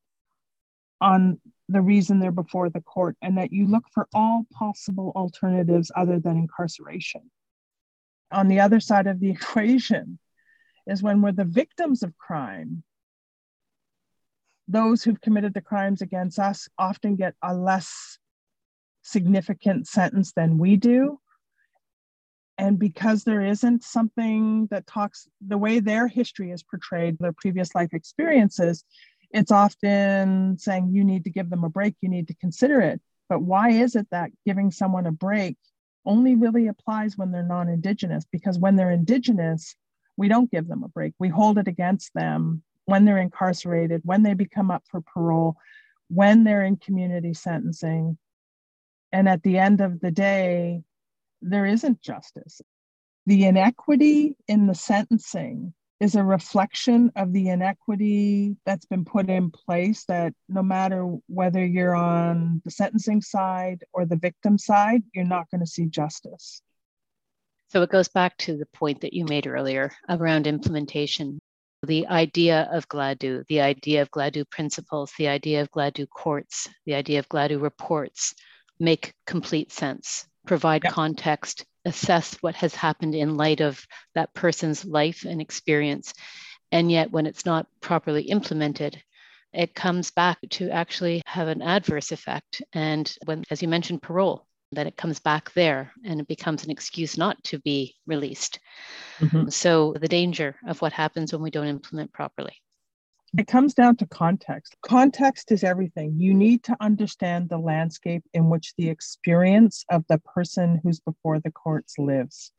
on 1.01 1.41
the 1.69 1.81
reason 1.81 2.21
they're 2.21 2.31
before 2.31 2.69
the 2.69 2.83
court, 2.83 3.17
and 3.23 3.39
that 3.39 3.53
you 3.53 3.67
look 3.67 3.85
for 3.93 4.09
all 4.13 4.45
possible 4.53 5.13
alternatives 5.17 5.91
other 5.97 6.21
than 6.21 6.37
incarceration 6.37 7.31
on 8.33 8.49
the 8.49 8.61
other 8.61 8.81
side 8.81 9.07
of 9.07 9.21
the 9.21 9.31
equation 9.37 10.19
is 10.87 11.03
when 11.03 11.23
we're 11.23 11.33
the 11.33 11.45
victims 11.45 12.03
of 12.03 12.17
crime, 12.17 12.83
those 14.69 15.03
who've 15.03 15.21
committed 15.21 15.55
the 15.55 15.61
crimes 15.61 16.01
against 16.01 16.39
us 16.39 16.69
often 16.79 17.17
get 17.17 17.35
a 17.43 17.55
less 17.55 18.19
significant 19.03 19.87
sentence 19.89 20.33
than 20.33 20.59
we 20.59 20.77
do. 20.77 21.19
And 22.57 22.79
because 22.79 23.25
there 23.25 23.41
isn't 23.41 23.83
something 23.83 24.69
that 24.71 24.87
talks 24.87 25.27
the 25.41 25.59
way 25.59 25.81
their 25.81 26.07
history 26.07 26.51
is 26.51 26.63
portrayed, 26.63 27.17
their 27.19 27.33
previous 27.33 27.75
life 27.75 27.95
experiences, 27.95 28.85
it's 29.31 29.51
often 29.51 30.59
saying 30.59 30.91
you 30.93 31.05
need 31.05 31.25
to 31.25 31.31
give 31.31 31.51
them 31.51 31.65
a 31.65 31.71
break, 31.71 31.95
you 32.01 32.09
need 32.09 32.29
to 32.29 32.35
consider 32.35 32.81
it. 32.81 33.01
But 33.29 33.43
why 33.43 33.71
is 33.71 33.97
it 33.97 34.09
that 34.11 34.31
giving 34.45 34.71
someone 34.71 35.07
a 35.07 35.13
break 35.13 35.57
only 36.05 36.35
really 36.35 36.67
applies 36.69 37.17
when 37.19 37.31
they're 37.33 37.43
non 37.43 37.69
Indigenous, 37.69 38.25
because 38.31 38.59
when 38.59 38.77
they're 38.77 38.91
Indigenous, 38.91 39.77
We 40.21 40.29
don't 40.29 40.51
give 40.51 40.69
them 40.69 40.83
a 40.85 40.89
break. 40.89 41.15
We 41.19 41.31
hold 41.31 41.57
it 41.57 41.67
against 41.67 42.13
them 42.13 42.63
when 42.85 43.07
they're 43.07 43.17
incarcerated, 43.17 44.03
when 44.05 44.23
they 44.23 44.35
become 44.35 44.71
up 44.71 44.85
for 44.91 45.01
parole, 45.01 45.57
when 46.09 46.45
they're 46.45 46.63
in 46.63 46.77
community 46.77 47.33
sentencing. 47.33 48.19
And 49.13 49.31
at 49.31 49.43
the 49.43 49.57
end 49.57 49.81
of 49.81 49.99
the 50.01 50.11
day, 50.11 50.83
there 51.41 51.65
isn't 51.65 52.03
justice. 52.03 52.61
The 53.25 53.47
inequity 53.47 54.37
in 54.47 54.67
the 54.67 54.75
sentencing 54.75 55.73
is 56.01 56.15
a 56.15 56.25
reflection 56.25 57.13
of 57.15 57.33
the 57.33 57.51
inequity 57.51 58.57
that's 58.65 58.87
been 58.87 59.05
put 59.05 59.29
in 59.29 59.51
place 59.51 60.05
that 60.07 60.33
no 60.49 60.63
matter 60.63 61.05
whether 61.27 61.65
you're 61.65 61.95
on 61.95 62.63
the 62.65 62.71
sentencing 62.71 63.21
side 63.21 63.85
or 63.93 64.07
the 64.07 64.17
victim 64.17 64.57
side, 64.57 65.03
you're 65.15 65.25
not 65.25 65.51
going 65.51 65.61
to 65.61 65.67
see 65.67 65.85
justice. 65.87 66.63
So 67.69 67.83
it 67.83 67.91
goes 67.91 68.09
back 68.09 68.37
to 68.39 68.57
the 68.57 68.67
point 68.67 69.03
that 69.03 69.13
you 69.13 69.27
made 69.27 69.47
earlier 69.47 69.93
around 70.09 70.47
implementation. 70.47 71.39
The 71.83 72.07
idea 72.09 72.69
of 72.73 72.89
Gladue, 72.89 73.45
the 73.49 73.61
idea 73.61 74.03
of 74.03 74.11
Gladue 74.11 74.49
principles, 74.51 75.13
the 75.19 75.29
idea 75.29 75.61
of 75.61 75.71
Gladue 75.71 76.09
courts, 76.09 76.69
the 76.87 76.95
idea 76.95 77.19
of 77.19 77.29
Gladue 77.29 77.61
reports 77.61 78.35
make 78.81 79.15
complete 79.27 79.71
sense, 79.71 80.27
provide 80.47 80.83
yep. 80.85 80.93
context, 80.93 81.65
assess 81.85 82.35
what 82.41 82.55
has 82.57 82.75
happened 82.75 83.15
in 83.15 83.37
light 83.37 83.61
of 83.61 83.85
that 84.15 84.35
person's 84.35 84.85
life 84.85 85.25
and 85.25 85.41
experience. 85.41 86.13
And 86.73 86.91
yet, 86.91 87.11
when 87.11 87.27
it's 87.27 87.47
not 87.47 87.67
properly 87.81 88.23
implemented, 88.25 89.03
it 89.53 89.75
comes 89.75 90.11
back 90.11 90.39
to 90.51 90.71
actually 90.71 91.23
have 91.27 91.49
an 91.49 91.63
adverse 91.63 92.13
effect. 92.13 92.63
And 92.73 93.13
when, 93.25 93.45
as 93.51 93.63
you 93.63 93.69
mentioned, 93.69 94.03
parole, 94.03 94.47
that 94.73 94.87
it 94.87 94.97
comes 94.97 95.19
back 95.19 95.53
there 95.55 95.93
and 96.05 96.21
it 96.21 96.29
becomes 96.29 96.65
an 96.65 96.71
excuse 96.71 97.19
not 97.19 97.43
to 97.45 97.59
be 97.59 97.97
released. 98.07 98.61
Mm-hmm. 99.19 99.49
So, 99.49 99.95
the 100.01 100.07
danger 100.09 100.57
of 100.67 100.81
what 100.81 100.93
happens 100.93 101.33
when 101.33 101.43
we 101.43 101.51
don't 101.51 101.67
implement 101.67 102.13
properly. 102.13 102.57
It 103.39 103.47
comes 103.47 103.75
down 103.75 103.97
to 103.97 104.07
context. 104.07 104.77
Context 104.83 105.53
is 105.53 105.63
everything. 105.63 106.19
You 106.19 106.35
need 106.35 106.65
to 106.65 106.77
understand 106.81 107.49
the 107.49 107.59
landscape 107.59 108.25
in 108.35 108.51
which 108.51 108.75
the 108.77 108.89
experience 108.89 109.85
of 109.89 110.05
the 110.09 110.19
person 110.19 110.81
who's 110.83 110.99
before 110.99 111.39
the 111.39 111.53
courts 111.53 111.97
lives. 111.97 112.53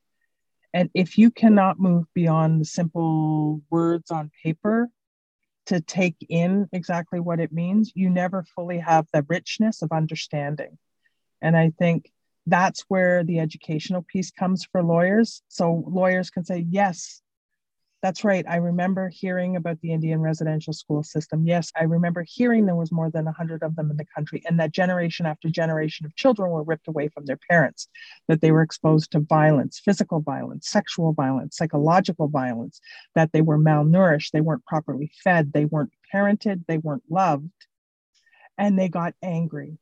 And 0.73 0.89
if 0.93 1.17
you 1.17 1.29
cannot 1.29 1.79
move 1.79 2.05
beyond 2.13 2.61
the 2.61 2.65
simple 2.65 3.61
words 3.69 4.11
on 4.11 4.31
paper 4.43 4.89
to 5.65 5.81
take 5.81 6.15
in 6.29 6.69
exactly 6.71 7.19
what 7.19 7.41
it 7.41 7.51
means, 7.51 7.91
you 7.93 8.09
never 8.09 8.45
fully 8.55 8.79
have 8.79 9.07
the 9.11 9.25
richness 9.27 9.81
of 9.81 9.91
understanding. 9.91 10.77
And 11.41 11.57
I 11.57 11.71
think 11.77 12.09
that's 12.47 12.85
where 12.87 13.25
the 13.25 13.39
educational 13.39 14.03
piece 14.03 14.31
comes 14.31 14.65
for 14.71 14.81
lawyers. 14.81 15.41
So 15.49 15.83
lawyers 15.85 16.29
can 16.29 16.45
say, 16.45 16.65
yes, 16.69 17.21
that's 18.01 18.23
right. 18.23 18.45
I 18.47 18.55
remember 18.55 19.09
hearing 19.09 19.55
about 19.55 19.79
the 19.81 19.91
Indian 19.91 20.21
residential 20.21 20.73
school 20.73 21.03
system. 21.03 21.45
Yes, 21.45 21.71
I 21.79 21.83
remember 21.83 22.25
hearing 22.27 22.65
there 22.65 22.75
was 22.75 22.91
more 22.91 23.11
than 23.11 23.25
100 23.25 23.61
of 23.61 23.75
them 23.75 23.91
in 23.91 23.97
the 23.97 24.05
country, 24.05 24.41
and 24.45 24.59
that 24.59 24.71
generation 24.71 25.27
after 25.27 25.49
generation 25.49 26.05
of 26.05 26.15
children 26.15 26.49
were 26.49 26.63
ripped 26.63 26.87
away 26.87 27.09
from 27.09 27.25
their 27.25 27.39
parents, 27.49 27.87
that 28.27 28.41
they 28.41 28.51
were 28.51 28.63
exposed 28.63 29.11
to 29.11 29.19
violence, 29.19 29.79
physical 29.79 30.19
violence, 30.19 30.67
sexual 30.67 31.13
violence, 31.13 31.57
psychological 31.57 32.27
violence, 32.27 32.81
that 33.13 33.31
they 33.33 33.41
were 33.41 33.59
malnourished, 33.59 34.31
they 34.31 34.41
weren't 34.41 34.65
properly 34.65 35.11
fed, 35.23 35.53
they 35.53 35.65
weren't 35.65 35.93
parented, 36.13 36.65
they 36.67 36.79
weren't 36.79 37.03
loved, 37.09 37.51
and 38.57 38.79
they 38.79 38.89
got 38.89 39.13
angry. 39.21 39.77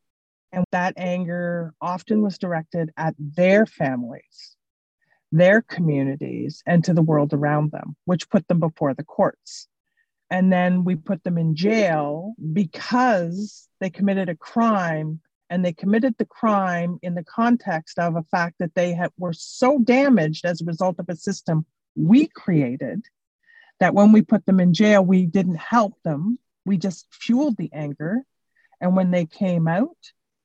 And 0.52 0.66
that 0.72 0.96
anger 0.98 1.74
often 1.80 2.22
was 2.22 2.38
directed 2.38 2.92
at 2.98 3.16
their 3.18 3.66
families 3.66 4.58
their 5.32 5.62
communities 5.62 6.64
and 6.66 6.84
to 6.84 6.94
the 6.94 7.02
world 7.02 7.34
around 7.34 7.72
them, 7.72 7.96
which 8.06 8.30
put 8.30 8.48
them 8.48 8.60
before 8.60 8.94
the 8.94 9.04
courts. 9.04 9.68
And 10.32 10.52
then 10.52 10.84
we 10.84 10.96
put 10.96 11.24
them 11.24 11.38
in 11.38 11.56
jail 11.56 12.34
because 12.54 13.68
they 13.80 13.90
committed 13.90 14.30
a 14.30 14.36
crime 14.36 15.22
and 15.50 15.66
they 15.66 15.74
committed 15.74 16.16
the 16.18 16.26
crime 16.26 17.00
in 17.02 17.16
the 17.16 17.24
context 17.24 17.98
of 17.98 18.16
a 18.16 18.24
fact 18.24 18.56
that 18.60 18.76
they 18.76 18.94
had, 18.94 19.12
were 19.18 19.34
so 19.34 19.80
damaged 19.80 20.46
as 20.46 20.62
a 20.62 20.66
result 20.66 21.00
of 21.00 21.10
a 21.10 21.16
system 21.16 21.66
we 21.96 22.28
created 22.28 23.06
that 23.80 23.94
when 23.94 24.12
we 24.12 24.22
put 24.22 24.46
them 24.46 24.60
in 24.60 24.74
jail, 24.74 25.04
we 25.04 25.26
didn't 25.26 25.56
help 25.56 25.96
them. 26.04 26.38
We 26.66 26.78
just 26.78 27.08
fueled 27.12 27.58
the 27.58 27.72
anger. 27.74 28.24
And 28.82 28.96
when 28.96 29.12
they 29.12 29.26
came 29.26 29.68
out, 29.68 29.98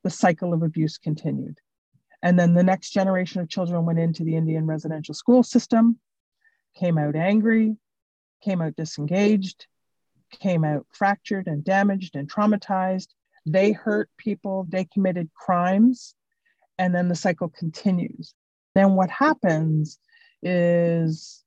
the 0.03 0.11
cycle 0.11 0.53
of 0.55 0.63
abuse 0.63 0.99
continued. 0.99 1.59
And 2.25 2.39
then 2.39 2.55
the 2.55 2.65
next 2.65 2.91
generation 2.91 3.43
of 3.43 3.51
children 3.51 3.85
went 3.85 3.99
into 3.99 4.25
the 4.25 4.35
Indian 4.35 4.67
residential 4.67 5.15
school 5.15 5.43
system, 5.43 6.01
came 6.75 6.97
out 6.97 7.15
angry, 7.15 7.77
came 8.43 8.63
out 8.63 8.77
disengaged, 8.77 9.67
came 10.31 10.65
out 10.65 10.87
fractured 10.91 11.47
and 11.47 11.63
damaged 11.63 12.17
and 12.17 12.29
traumatized. 12.33 13.09
They 13.45 13.73
hurt 13.73 14.09
people, 14.17 14.67
they 14.71 14.87
committed 14.87 15.35
crimes, 15.35 16.15
and 16.79 16.95
then 16.95 17.09
the 17.09 17.15
cycle 17.15 17.51
continues. 17.51 18.35
Then 18.75 18.95
what 18.95 19.11
happens 19.11 19.99
is 20.43 21.45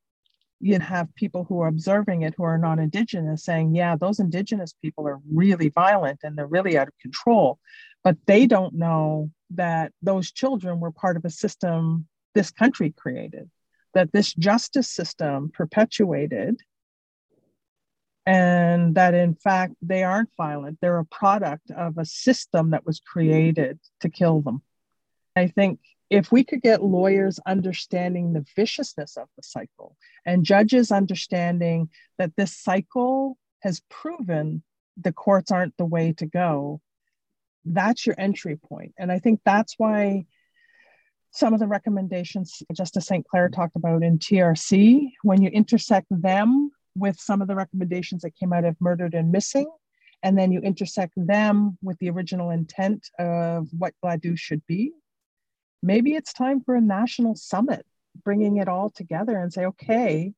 you 0.59 0.79
have 0.79 1.13
people 1.15 1.43
who 1.43 1.59
are 1.61 1.67
observing 1.67 2.21
it 2.21 2.35
who 2.37 2.43
are 2.43 2.57
non 2.59 2.77
Indigenous 2.77 3.43
saying, 3.43 3.73
yeah, 3.73 3.95
those 3.95 4.19
Indigenous 4.19 4.73
people 4.73 5.07
are 5.07 5.19
really 5.33 5.69
violent 5.69 6.19
and 6.21 6.37
they're 6.37 6.45
really 6.45 6.77
out 6.77 6.87
of 6.87 6.97
control. 7.01 7.57
But 8.03 8.17
they 8.27 8.45
don't 8.45 8.75
know 8.75 9.31
that 9.51 9.91
those 10.01 10.31
children 10.31 10.79
were 10.79 10.91
part 10.91 11.17
of 11.17 11.25
a 11.25 11.29
system 11.29 12.07
this 12.33 12.51
country 12.51 12.93
created, 12.95 13.49
that 13.93 14.11
this 14.11 14.33
justice 14.33 14.89
system 14.89 15.49
perpetuated, 15.53 16.61
and 18.25 18.95
that 18.95 19.13
in 19.13 19.33
fact 19.33 19.73
they 19.81 20.03
aren't 20.03 20.29
violent. 20.37 20.77
They're 20.81 20.99
a 20.99 21.05
product 21.05 21.71
of 21.71 21.97
a 21.97 22.05
system 22.05 22.71
that 22.71 22.85
was 22.85 22.99
created 22.99 23.79
to 24.01 24.09
kill 24.09 24.41
them. 24.41 24.61
I 25.35 25.47
think 25.47 25.79
if 26.09 26.31
we 26.31 26.43
could 26.43 26.61
get 26.61 26.83
lawyers 26.83 27.39
understanding 27.45 28.33
the 28.33 28.45
viciousness 28.55 29.17
of 29.17 29.27
the 29.35 29.43
cycle 29.43 29.95
and 30.25 30.45
judges 30.45 30.91
understanding 30.91 31.89
that 32.17 32.35
this 32.35 32.55
cycle 32.55 33.37
has 33.61 33.81
proven 33.89 34.63
the 34.97 35.13
courts 35.13 35.51
aren't 35.51 35.77
the 35.77 35.85
way 35.85 36.13
to 36.13 36.25
go, 36.25 36.81
that's 37.73 38.05
your 38.05 38.15
entry 38.17 38.57
point. 38.57 38.93
And 38.97 39.11
I 39.11 39.19
think 39.19 39.41
that's 39.45 39.75
why 39.77 40.25
some 41.31 41.53
of 41.53 41.59
the 41.59 41.67
recommendations 41.67 42.63
Justice 42.73 43.07
Sinclair 43.07 43.49
talked 43.49 43.75
about 43.75 44.03
in 44.03 44.17
TRC, 44.17 45.11
when 45.23 45.41
you 45.41 45.49
intersect 45.49 46.07
them 46.09 46.71
with 46.95 47.19
some 47.19 47.41
of 47.41 47.47
the 47.47 47.55
recommendations 47.55 48.23
that 48.23 48.35
came 48.35 48.53
out 48.53 48.65
of 48.65 48.75
Murdered 48.79 49.13
and 49.13 49.31
Missing, 49.31 49.69
and 50.23 50.37
then 50.37 50.51
you 50.51 50.59
intersect 50.61 51.13
them 51.15 51.77
with 51.83 51.97
the 51.99 52.09
original 52.09 52.49
intent 52.49 53.07
of 53.19 53.67
what 53.77 53.93
Gladue 54.03 54.37
should 54.37 54.65
be, 54.65 54.93
maybe 55.83 56.15
it's 56.15 56.33
time 56.33 56.61
for 56.61 56.75
a 56.75 56.81
national 56.81 57.35
summit, 57.35 57.85
bringing 58.23 58.57
it 58.57 58.67
all 58.67 58.89
together 58.89 59.37
and 59.37 59.53
say, 59.53 59.65
okay, 59.65 60.33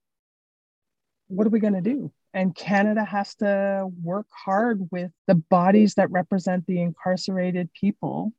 what 1.28 1.48
are 1.48 1.52
we 1.52 1.60
going 1.60 1.76
to 1.76 1.82
do? 1.82 2.12
And 2.34 2.56
Canada 2.56 3.04
has 3.04 3.36
to 3.36 3.88
work 4.04 4.28
hard 4.30 4.88
with 4.92 5.12
the 5.28 5.36
bodies 5.36 5.96
that 5.96 6.12
represent 6.12 6.65
the 6.68 6.82
incarcerated 6.82 7.72
people 7.74 8.34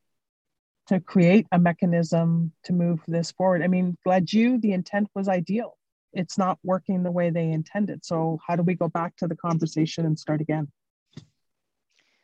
to 0.86 1.00
create 1.00 1.46
a 1.52 1.58
mechanism 1.58 2.52
to 2.64 2.72
move 2.72 3.00
this 3.06 3.30
forward. 3.32 3.62
I 3.62 3.68
mean, 3.68 3.96
Gladue, 4.06 4.60
the 4.60 4.72
intent 4.72 5.08
was 5.14 5.28
ideal. 5.28 5.76
It's 6.12 6.36
not 6.36 6.58
working 6.64 7.02
the 7.02 7.12
way 7.12 7.30
they 7.30 7.50
intended. 7.50 8.04
So, 8.04 8.40
how 8.46 8.56
do 8.56 8.62
we 8.62 8.74
go 8.74 8.88
back 8.88 9.16
to 9.18 9.28
the 9.28 9.36
conversation 9.36 10.04
and 10.04 10.18
start 10.18 10.40
again? 10.40 10.68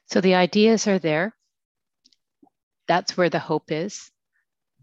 So, 0.07 0.21
the 0.21 0.35
ideas 0.35 0.89
are 0.89 0.99
there. 0.99 1.35
That's 2.89 3.17
where 3.17 3.31
the 3.31 3.39
hope 3.39 3.71
is. 3.71 4.11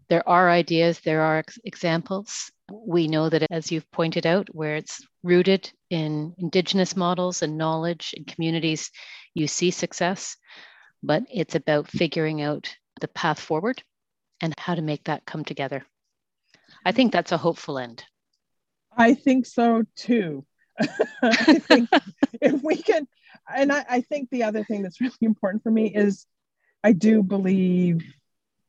There 0.08 0.26
are 0.26 0.50
ideas, 0.50 1.00
there 1.00 1.22
are 1.22 1.38
ex- 1.38 1.58
examples. 1.64 2.50
We 2.70 3.08
know 3.08 3.28
that, 3.28 3.46
as 3.50 3.70
you've 3.70 3.90
pointed 3.90 4.26
out, 4.26 4.48
where 4.54 4.76
it's 4.76 5.06
rooted 5.22 5.70
in 5.90 6.34
Indigenous 6.38 6.96
models 6.96 7.42
and 7.42 7.58
knowledge 7.58 8.14
and 8.16 8.26
communities, 8.26 8.90
you 9.34 9.46
see 9.46 9.70
success, 9.70 10.36
but 11.02 11.24
it's 11.30 11.54
about 11.54 11.88
figuring 11.88 12.40
out 12.40 12.74
the 13.00 13.08
path 13.08 13.38
forward 13.38 13.82
and 14.40 14.54
how 14.58 14.74
to 14.74 14.82
make 14.82 15.04
that 15.04 15.26
come 15.26 15.44
together. 15.44 15.84
I 16.84 16.92
think 16.92 17.12
that's 17.12 17.32
a 17.32 17.36
hopeful 17.38 17.78
end. 17.78 18.04
I 18.96 19.14
think 19.14 19.46
so 19.46 19.84
too. 19.96 20.44
I 21.22 21.58
think 21.58 21.88
if 22.40 22.62
we 22.62 22.76
can, 22.76 23.06
and 23.54 23.72
I, 23.72 23.84
I 23.88 24.00
think 24.00 24.30
the 24.30 24.44
other 24.44 24.64
thing 24.64 24.82
that's 24.82 25.00
really 25.00 25.14
important 25.22 25.62
for 25.62 25.70
me 25.70 25.94
is 25.94 26.26
I 26.82 26.92
do 26.92 27.22
believe 27.22 28.02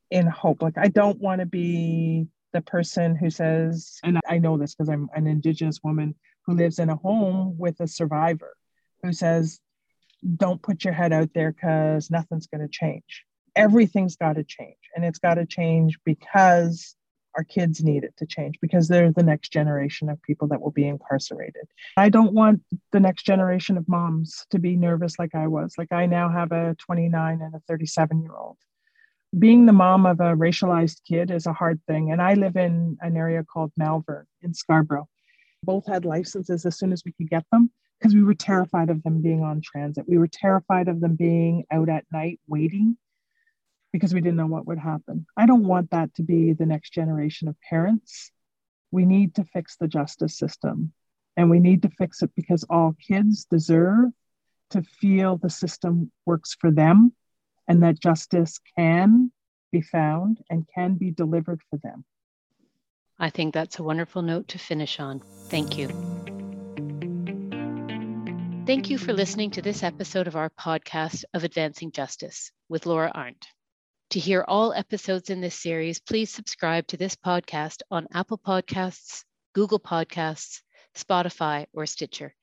in 0.09 0.27
hope. 0.27 0.61
Like, 0.61 0.77
I 0.77 0.87
don't 0.87 1.19
want 1.19 1.39
to 1.39 1.45
be 1.45 2.27
the 2.55 2.61
person 2.61 3.17
who 3.17 3.29
says, 3.29 3.99
and 4.01 4.17
I 4.29 4.37
know 4.39 4.57
this 4.57 4.73
because 4.73 4.89
I'm 4.89 5.09
an 5.13 5.27
Indigenous 5.27 5.81
woman 5.83 6.15
who 6.45 6.55
lives 6.55 6.79
in 6.79 6.89
a 6.89 6.95
home 6.95 7.57
with 7.57 7.81
a 7.81 7.87
survivor 7.87 8.55
who 9.03 9.11
says, 9.11 9.59
don't 10.37 10.61
put 10.61 10.85
your 10.85 10.93
head 10.93 11.11
out 11.11 11.31
there 11.35 11.51
because 11.51 12.09
nothing's 12.09 12.47
going 12.47 12.61
to 12.61 12.69
change. 12.69 13.25
Everything's 13.57 14.15
got 14.15 14.37
to 14.37 14.45
change. 14.45 14.77
And 14.95 15.03
it's 15.03 15.19
got 15.19 15.35
to 15.35 15.45
change 15.45 15.99
because 16.05 16.95
Our 17.35 17.43
kids 17.43 17.83
need 17.83 18.03
it 18.05 18.15
to 18.17 18.25
change 18.25 18.55
because 18.61 18.87
they're 18.87 19.11
the 19.11 19.23
next 19.23 19.51
generation 19.51 20.09
of 20.09 20.21
people 20.21 20.47
that 20.49 20.61
will 20.61 20.71
be 20.71 20.87
incarcerated. 20.87 21.67
I 21.97 22.09
don't 22.09 22.33
want 22.33 22.61
the 22.93 22.99
next 22.99 23.23
generation 23.23 23.77
of 23.77 23.89
moms 23.89 24.45
to 24.51 24.59
be 24.59 24.77
nervous 24.77 25.19
like 25.19 25.35
I 25.35 25.47
was. 25.47 25.75
Like 25.77 25.91
I 25.91 26.05
now 26.05 26.29
have 26.29 26.53
a 26.53 26.75
29 26.79 27.41
and 27.41 27.53
a 27.55 27.59
37 27.67 28.21
year 28.21 28.35
old. 28.35 28.57
Being 29.37 29.65
the 29.65 29.73
mom 29.73 30.05
of 30.05 30.19
a 30.21 30.35
racialized 30.35 31.01
kid 31.07 31.29
is 31.29 31.45
a 31.45 31.53
hard 31.53 31.81
thing. 31.87 32.11
And 32.11 32.21
I 32.21 32.35
live 32.35 32.55
in 32.55 32.97
an 33.01 33.17
area 33.17 33.43
called 33.43 33.71
Malvern 33.75 34.25
in 34.41 34.53
Scarborough. 34.53 35.09
Both 35.63 35.87
had 35.87 36.05
licenses 36.05 36.65
as 36.65 36.77
soon 36.77 36.93
as 36.93 37.03
we 37.03 37.11
could 37.11 37.29
get 37.29 37.45
them 37.51 37.69
because 37.99 38.15
we 38.15 38.23
were 38.23 38.33
terrified 38.33 38.89
of 38.89 39.03
them 39.03 39.21
being 39.21 39.43
on 39.43 39.61
transit. 39.61 40.05
We 40.07 40.17
were 40.17 40.27
terrified 40.27 40.87
of 40.87 41.01
them 41.01 41.15
being 41.15 41.65
out 41.71 41.89
at 41.89 42.05
night 42.13 42.39
waiting 42.47 42.97
because 43.91 44.13
we 44.13 44.21
didn't 44.21 44.37
know 44.37 44.45
what 44.45 44.67
would 44.67 44.77
happen. 44.77 45.25
I 45.35 45.45
don't 45.45 45.65
want 45.65 45.91
that 45.91 46.13
to 46.15 46.23
be 46.23 46.53
the 46.53 46.65
next 46.65 46.93
generation 46.93 47.47
of 47.47 47.59
parents. 47.61 48.31
We 48.91 49.05
need 49.05 49.35
to 49.35 49.43
fix 49.43 49.75
the 49.75 49.87
justice 49.87 50.37
system 50.37 50.93
and 51.35 51.49
we 51.49 51.59
need 51.59 51.81
to 51.81 51.89
fix 51.89 52.21
it 52.21 52.31
because 52.35 52.63
all 52.69 52.95
kids 53.05 53.45
deserve 53.45 54.11
to 54.69 54.81
feel 54.81 55.37
the 55.37 55.49
system 55.49 56.11
works 56.25 56.55
for 56.59 56.71
them 56.71 57.13
and 57.67 57.83
that 57.83 57.99
justice 57.99 58.59
can 58.77 59.31
be 59.71 59.81
found 59.81 60.41
and 60.49 60.67
can 60.73 60.95
be 60.95 61.11
delivered 61.11 61.61
for 61.69 61.77
them. 61.77 62.05
I 63.17 63.29
think 63.29 63.53
that's 63.53 63.79
a 63.79 63.83
wonderful 63.83 64.21
note 64.21 64.49
to 64.49 64.59
finish 64.59 64.99
on. 64.99 65.21
Thank 65.47 65.77
you. 65.77 65.87
Thank 68.65 68.89
you 68.89 68.97
for 68.97 69.13
listening 69.13 69.51
to 69.51 69.61
this 69.61 69.83
episode 69.83 70.27
of 70.27 70.35
our 70.35 70.49
podcast 70.49 71.23
of 71.33 71.43
Advancing 71.43 71.91
Justice 71.91 72.51
with 72.67 72.85
Laura 72.85 73.11
Arndt. 73.13 73.45
To 74.11 74.19
hear 74.19 74.43
all 74.47 74.73
episodes 74.73 75.29
in 75.29 75.39
this 75.39 75.55
series, 75.55 75.99
please 75.99 76.31
subscribe 76.31 76.87
to 76.87 76.97
this 76.97 77.15
podcast 77.15 77.81
on 77.91 78.07
Apple 78.13 78.37
Podcasts, 78.37 79.23
Google 79.53 79.79
Podcasts, 79.79 80.61
Spotify, 80.95 81.67
or 81.73 81.85
Stitcher. 81.85 82.33